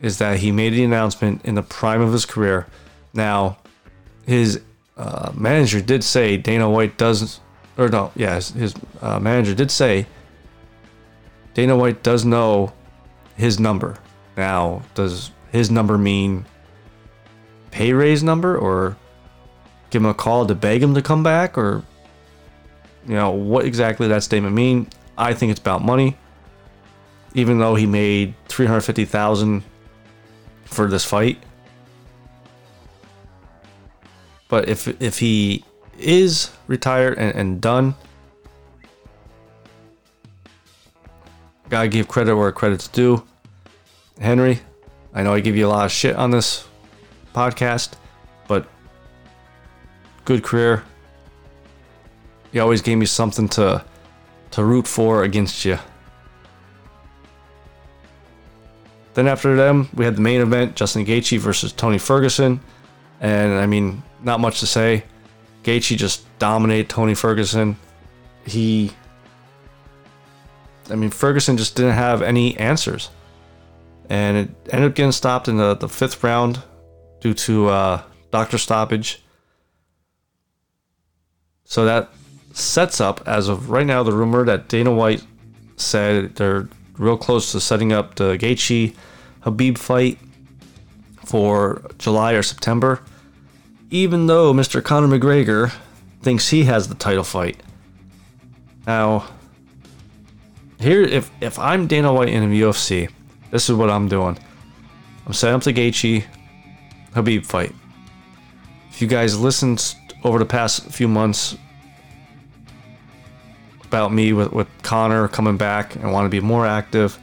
Is 0.00 0.18
that 0.18 0.40
he 0.40 0.52
made 0.52 0.74
the 0.74 0.84
announcement 0.84 1.44
in 1.44 1.54
the 1.54 1.62
prime 1.62 2.02
of 2.02 2.12
his 2.12 2.26
career. 2.26 2.66
Now, 3.14 3.56
his 4.26 4.60
uh, 4.96 5.32
manager 5.34 5.80
did 5.80 6.04
say 6.04 6.36
Dana 6.36 6.68
White 6.68 6.98
doesn't—or 6.98 7.88
no, 7.88 8.12
yeah, 8.14 8.34
his, 8.34 8.50
his 8.50 8.74
uh, 9.00 9.18
manager 9.18 9.54
did 9.54 9.70
say 9.70 10.06
Dana 11.54 11.76
White 11.76 12.02
does 12.02 12.26
know 12.26 12.74
his 13.36 13.58
number. 13.58 13.96
Now, 14.36 14.82
does 14.94 15.30
his 15.50 15.70
number 15.70 15.96
mean 15.96 16.44
pay 17.70 17.92
raise 17.92 18.22
number 18.22 18.56
or 18.56 18.96
give 19.90 20.02
him 20.02 20.08
a 20.08 20.14
call 20.14 20.46
to 20.46 20.54
beg 20.54 20.82
him 20.82 20.94
to 20.94 21.02
come 21.02 21.22
back 21.22 21.56
or 21.56 21.82
you 23.06 23.14
know 23.14 23.30
what 23.30 23.64
exactly 23.64 24.08
that 24.08 24.22
statement 24.22 24.54
mean? 24.54 24.88
I 25.18 25.34
think 25.34 25.50
it's 25.50 25.60
about 25.60 25.82
money. 25.82 26.16
Even 27.34 27.58
though 27.58 27.74
he 27.74 27.86
made 27.86 28.34
350,000 28.48 29.62
for 30.64 30.86
this 30.86 31.04
fight. 31.04 31.42
But 34.48 34.68
if 34.68 34.88
if 35.00 35.18
he 35.18 35.64
is 35.98 36.50
retired 36.66 37.18
and, 37.18 37.34
and 37.36 37.60
done, 37.60 37.94
gotta 41.68 41.88
give 41.88 42.08
credit 42.08 42.36
where 42.36 42.52
credit's 42.52 42.88
due. 42.88 43.24
Henry, 44.20 44.60
I 45.12 45.22
know 45.22 45.34
I 45.34 45.40
give 45.40 45.56
you 45.56 45.66
a 45.66 45.68
lot 45.68 45.84
of 45.84 45.92
shit 45.92 46.16
on 46.16 46.30
this 46.30 46.66
podcast, 47.34 47.94
but 48.48 48.66
good 50.24 50.42
career. 50.42 50.84
You 52.52 52.62
always 52.62 52.80
gave 52.80 52.96
me 52.96 53.06
something 53.06 53.48
to 53.50 53.84
to 54.56 54.64
root 54.64 54.88
for 54.88 55.22
against 55.22 55.66
you. 55.66 55.78
Then 59.12 59.28
after 59.28 59.54
them, 59.54 59.90
we 59.92 60.06
had 60.06 60.16
the 60.16 60.22
main 60.22 60.40
event: 60.40 60.76
Justin 60.76 61.04
Gaethje 61.04 61.38
versus 61.38 61.72
Tony 61.72 61.98
Ferguson, 61.98 62.60
and 63.20 63.52
I 63.52 63.66
mean, 63.66 64.02
not 64.22 64.40
much 64.40 64.60
to 64.60 64.66
say. 64.66 65.04
Gaethje 65.62 65.98
just 65.98 66.24
dominated 66.38 66.88
Tony 66.88 67.14
Ferguson. 67.14 67.76
He, 68.46 68.92
I 70.88 70.94
mean, 70.94 71.10
Ferguson 71.10 71.58
just 71.58 71.76
didn't 71.76 71.92
have 71.92 72.22
any 72.22 72.56
answers, 72.56 73.10
and 74.08 74.38
it 74.38 74.50
ended 74.70 74.90
up 74.90 74.96
getting 74.96 75.12
stopped 75.12 75.48
in 75.48 75.58
the, 75.58 75.74
the 75.74 75.88
fifth 75.88 76.24
round 76.24 76.62
due 77.20 77.34
to 77.34 77.68
uh, 77.68 78.02
doctor 78.30 78.56
stoppage. 78.56 79.22
So 81.64 81.84
that 81.84 82.08
sets 82.56 83.00
up, 83.00 83.22
as 83.26 83.48
of 83.48 83.70
right 83.70 83.86
now, 83.86 84.02
the 84.02 84.12
rumor 84.12 84.44
that 84.44 84.68
Dana 84.68 84.92
White 84.92 85.22
said 85.76 86.36
they're 86.36 86.68
real 86.96 87.18
close 87.18 87.52
to 87.52 87.60
setting 87.60 87.92
up 87.92 88.14
the 88.14 88.38
Gaethje 88.38 88.94
Khabib 89.42 89.76
fight 89.76 90.18
for 91.24 91.82
July 91.98 92.32
or 92.32 92.42
September. 92.42 93.02
Even 93.90 94.26
though 94.26 94.52
Mr. 94.52 94.82
Conor 94.82 95.06
McGregor 95.06 95.74
thinks 96.22 96.48
he 96.48 96.64
has 96.64 96.88
the 96.88 96.94
title 96.94 97.24
fight. 97.24 97.62
Now, 98.86 99.28
here, 100.80 101.02
if 101.02 101.30
if 101.40 101.58
I'm 101.58 101.86
Dana 101.86 102.12
White 102.12 102.30
in 102.30 102.50
the 102.50 102.62
UFC, 102.62 103.10
this 103.50 103.68
is 103.68 103.76
what 103.76 103.90
I'm 103.90 104.08
doing. 104.08 104.38
I'm 105.26 105.32
setting 105.32 105.56
up 105.56 105.62
the 105.62 105.72
Gaethje 105.72 106.24
Khabib 107.12 107.44
fight. 107.44 107.74
If 108.90 109.02
you 109.02 109.08
guys 109.08 109.38
listened 109.38 109.94
over 110.24 110.38
the 110.38 110.46
past 110.46 110.90
few 110.90 111.06
months 111.06 111.56
about 113.86 114.12
me 114.12 114.32
with, 114.32 114.52
with 114.52 114.68
Conor 114.82 115.28
coming 115.28 115.56
back 115.56 115.94
and 115.96 116.12
want 116.12 116.26
to 116.26 116.28
be 116.28 116.40
more 116.40 116.66
active, 116.66 117.18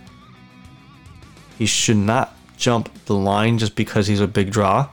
he 1.57 1.65
should 1.65 1.97
not 1.97 2.35
jump 2.57 2.89
the 3.05 3.15
line 3.15 3.57
just 3.57 3.75
because 3.75 4.07
he's 4.07 4.21
a 4.21 4.27
big 4.27 4.51
draw. 4.51 4.89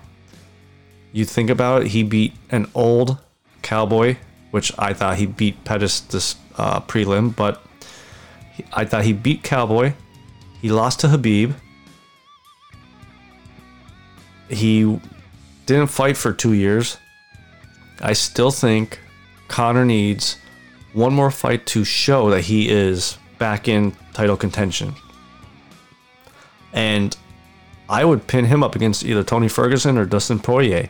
You 1.12 1.24
think 1.24 1.50
about 1.50 1.82
it, 1.82 1.88
he 1.88 2.02
beat 2.02 2.34
an 2.50 2.70
old 2.74 3.18
cowboy, 3.62 4.16
which 4.50 4.72
I 4.78 4.92
thought 4.92 5.16
he 5.16 5.26
beat 5.26 5.64
Pettis 5.64 6.00
this 6.00 6.36
uh, 6.56 6.80
prelim, 6.80 7.34
but 7.34 7.62
he, 8.52 8.64
I 8.72 8.84
thought 8.84 9.04
he 9.04 9.12
beat 9.12 9.42
Cowboy. 9.42 9.94
He 10.60 10.70
lost 10.70 11.00
to 11.00 11.06
Khabib. 11.06 11.54
He 14.48 15.00
didn't 15.66 15.88
fight 15.88 16.16
for 16.16 16.32
two 16.32 16.52
years. 16.52 16.96
I 18.00 18.12
still 18.14 18.50
think 18.50 18.98
Conor 19.48 19.84
needs 19.84 20.36
one 20.92 21.12
more 21.12 21.30
fight 21.30 21.66
to 21.66 21.84
show 21.84 22.30
that 22.30 22.42
he 22.42 22.68
is 22.68 23.18
back 23.38 23.68
in 23.68 23.92
title 24.12 24.36
contention. 24.36 24.94
And 26.72 27.16
I 27.88 28.04
would 28.04 28.26
pin 28.26 28.44
him 28.44 28.62
up 28.62 28.76
against 28.76 29.04
either 29.04 29.24
Tony 29.24 29.48
Ferguson 29.48 29.98
or 29.98 30.04
Dustin 30.04 30.38
Poirier. 30.38 30.88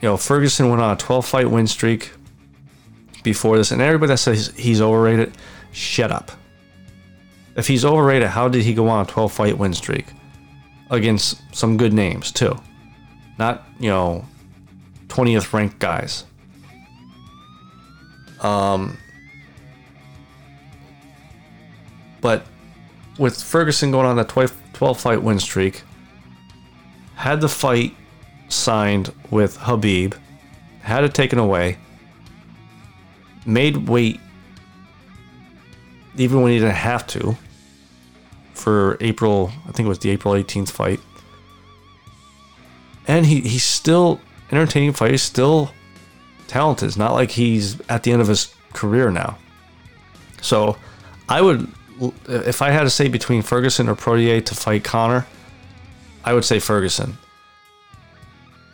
You 0.00 0.08
know, 0.08 0.16
Ferguson 0.16 0.68
went 0.68 0.82
on 0.82 0.92
a 0.92 0.96
12 0.96 1.26
fight 1.26 1.50
win 1.50 1.66
streak 1.66 2.12
before 3.22 3.56
this, 3.56 3.70
and 3.70 3.80
everybody 3.80 4.08
that 4.08 4.18
says 4.18 4.52
he's 4.56 4.80
overrated, 4.80 5.36
shut 5.72 6.10
up. 6.10 6.30
If 7.56 7.66
he's 7.66 7.84
overrated, 7.84 8.28
how 8.28 8.48
did 8.48 8.62
he 8.64 8.74
go 8.74 8.88
on 8.88 9.04
a 9.04 9.08
12 9.08 9.32
fight 9.32 9.58
win 9.58 9.72
streak 9.74 10.06
against 10.90 11.40
some 11.54 11.76
good 11.76 11.92
names, 11.92 12.32
too? 12.32 12.56
Not, 13.38 13.66
you 13.78 13.88
know, 13.88 14.24
20th 15.08 15.52
ranked 15.52 15.78
guys. 15.78 16.24
Um, 18.44 18.98
but 22.20 22.46
with 23.18 23.42
Ferguson 23.42 23.90
going 23.90 24.06
on 24.06 24.16
that 24.16 24.28
12, 24.28 24.54
12 24.74 25.00
fight 25.00 25.22
win 25.22 25.40
streak, 25.40 25.82
had 27.16 27.40
the 27.40 27.48
fight 27.48 27.96
signed 28.48 29.12
with 29.30 29.58
Khabib, 29.58 30.14
had 30.82 31.04
it 31.04 31.14
taken 31.14 31.38
away, 31.38 31.78
made 33.46 33.88
weight 33.88 34.20
even 36.16 36.42
when 36.42 36.52
he 36.52 36.58
didn't 36.58 36.74
have 36.74 37.06
to 37.08 37.36
for 38.52 38.96
April, 39.00 39.52
I 39.66 39.72
think 39.72 39.86
it 39.86 39.88
was 39.88 39.98
the 39.98 40.10
April 40.10 40.34
18th 40.34 40.70
fight. 40.70 41.00
And 43.06 43.26
he, 43.26 43.40
he's 43.40 43.64
still 43.64 44.20
entertaining 44.50 44.92
fight. 44.92 45.10
He's 45.10 45.22
still 45.22 45.72
talented. 46.48 46.88
It's 46.88 46.96
not 46.96 47.12
like 47.12 47.30
he's 47.30 47.80
at 47.88 48.02
the 48.02 48.12
end 48.12 48.22
of 48.22 48.28
his 48.28 48.54
career 48.72 49.10
now. 49.10 49.38
So 50.40 50.76
I 51.28 51.40
would, 51.40 51.68
if 52.28 52.60
I 52.60 52.70
had 52.70 52.82
to 52.82 52.90
say 52.90 53.08
between 53.08 53.42
Ferguson 53.42 53.88
or 53.88 53.94
Poirier 53.94 54.40
to 54.40 54.54
fight 54.54 54.84
Conor, 54.84 55.26
I 56.24 56.34
would 56.34 56.44
say 56.44 56.58
Ferguson. 56.58 57.16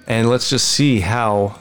And 0.07 0.29
let's 0.29 0.51
just 0.51 0.69
see 0.69 1.01
how 1.01 1.57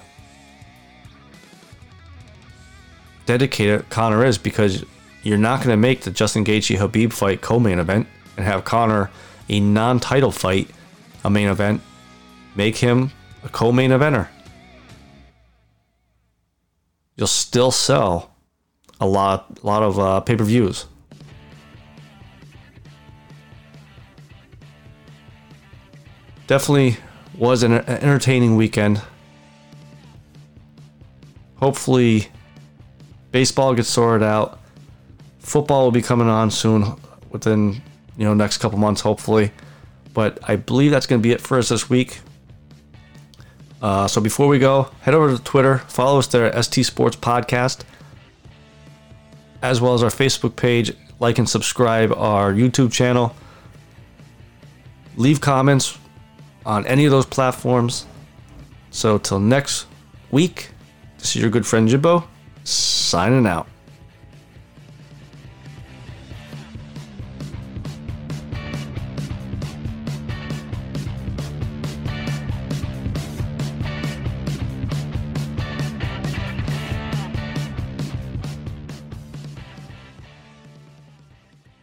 dedicated 3.25 3.87
Conor 3.89 4.25
is 4.25 4.39
because 4.39 4.83
you're 5.21 5.37
not 5.37 5.59
going 5.59 5.69
to 5.69 5.77
make 5.77 6.01
the 6.01 6.11
Justin 6.11 6.43
Gaethje 6.43 6.77
Khabib 6.77 7.13
fight 7.13 7.41
co-main 7.41 7.77
event 7.77 8.07
and 8.37 8.45
have 8.45 8.65
Conor 8.65 9.11
a 9.49 9.59
non-title 9.59 10.31
fight 10.31 10.69
a 11.23 11.29
main 11.29 11.47
event. 11.47 11.81
Make 12.55 12.77
him 12.77 13.11
a 13.43 13.49
co-main 13.49 13.91
eventer. 13.91 14.27
You'll 17.19 17.27
still 17.27 17.69
sell 17.69 18.33
a 19.01 19.05
lot, 19.05 19.61
lot 19.61 19.83
of 19.83 19.99
uh, 19.99 20.21
pay-per-views. 20.21 20.85
Definitely 26.47 26.95
was 27.37 27.61
an 27.61 27.73
entertaining 27.73 28.55
weekend. 28.55 29.01
Hopefully, 31.57 32.29
baseball 33.33 33.75
gets 33.75 33.89
sorted 33.89 34.25
out. 34.25 34.57
Football 35.39 35.83
will 35.83 35.91
be 35.91 36.01
coming 36.01 36.29
on 36.29 36.49
soon, 36.49 36.95
within 37.31 37.81
you 38.15 38.23
know 38.23 38.33
next 38.33 38.59
couple 38.59 38.77
months, 38.79 39.01
hopefully. 39.01 39.51
But 40.13 40.39
I 40.43 40.55
believe 40.55 40.91
that's 40.91 41.05
going 41.05 41.21
to 41.21 41.23
be 41.23 41.33
it 41.33 41.41
for 41.41 41.57
us 41.57 41.67
this 41.67 41.89
week. 41.89 42.21
Uh, 43.81 44.07
so 44.07 44.19
before 44.19 44.47
we 44.47 44.59
go, 44.59 44.89
head 45.01 45.13
over 45.13 45.35
to 45.35 45.43
Twitter, 45.43 45.79
follow 45.79 46.19
us 46.19 46.27
there 46.27 46.45
at 46.45 46.65
ST 46.65 46.85
Sports 46.85 47.15
Podcast, 47.15 47.81
as 49.61 49.79
well 49.79 49.93
as 49.93 50.03
our 50.03 50.09
Facebook 50.09 50.55
page. 50.55 50.91
Like 51.19 51.37
and 51.37 51.49
subscribe 51.49 52.13
our 52.13 52.53
YouTube 52.53 52.93
channel. 52.93 53.35
Leave 55.17 55.41
comments 55.41 55.97
on 56.65 56.85
any 56.87 57.03
of 57.03 57.11
those 57.11 57.25
platforms. 57.25 58.05
So 58.91 59.17
till 59.17 59.39
next 59.39 59.85
week, 60.31 60.69
this 61.17 61.35
is 61.35 61.41
your 61.41 61.51
good 61.51 61.67
friend 61.67 61.89
Jimbo, 61.89 62.25
signing 62.63 63.45
out. 63.45 63.67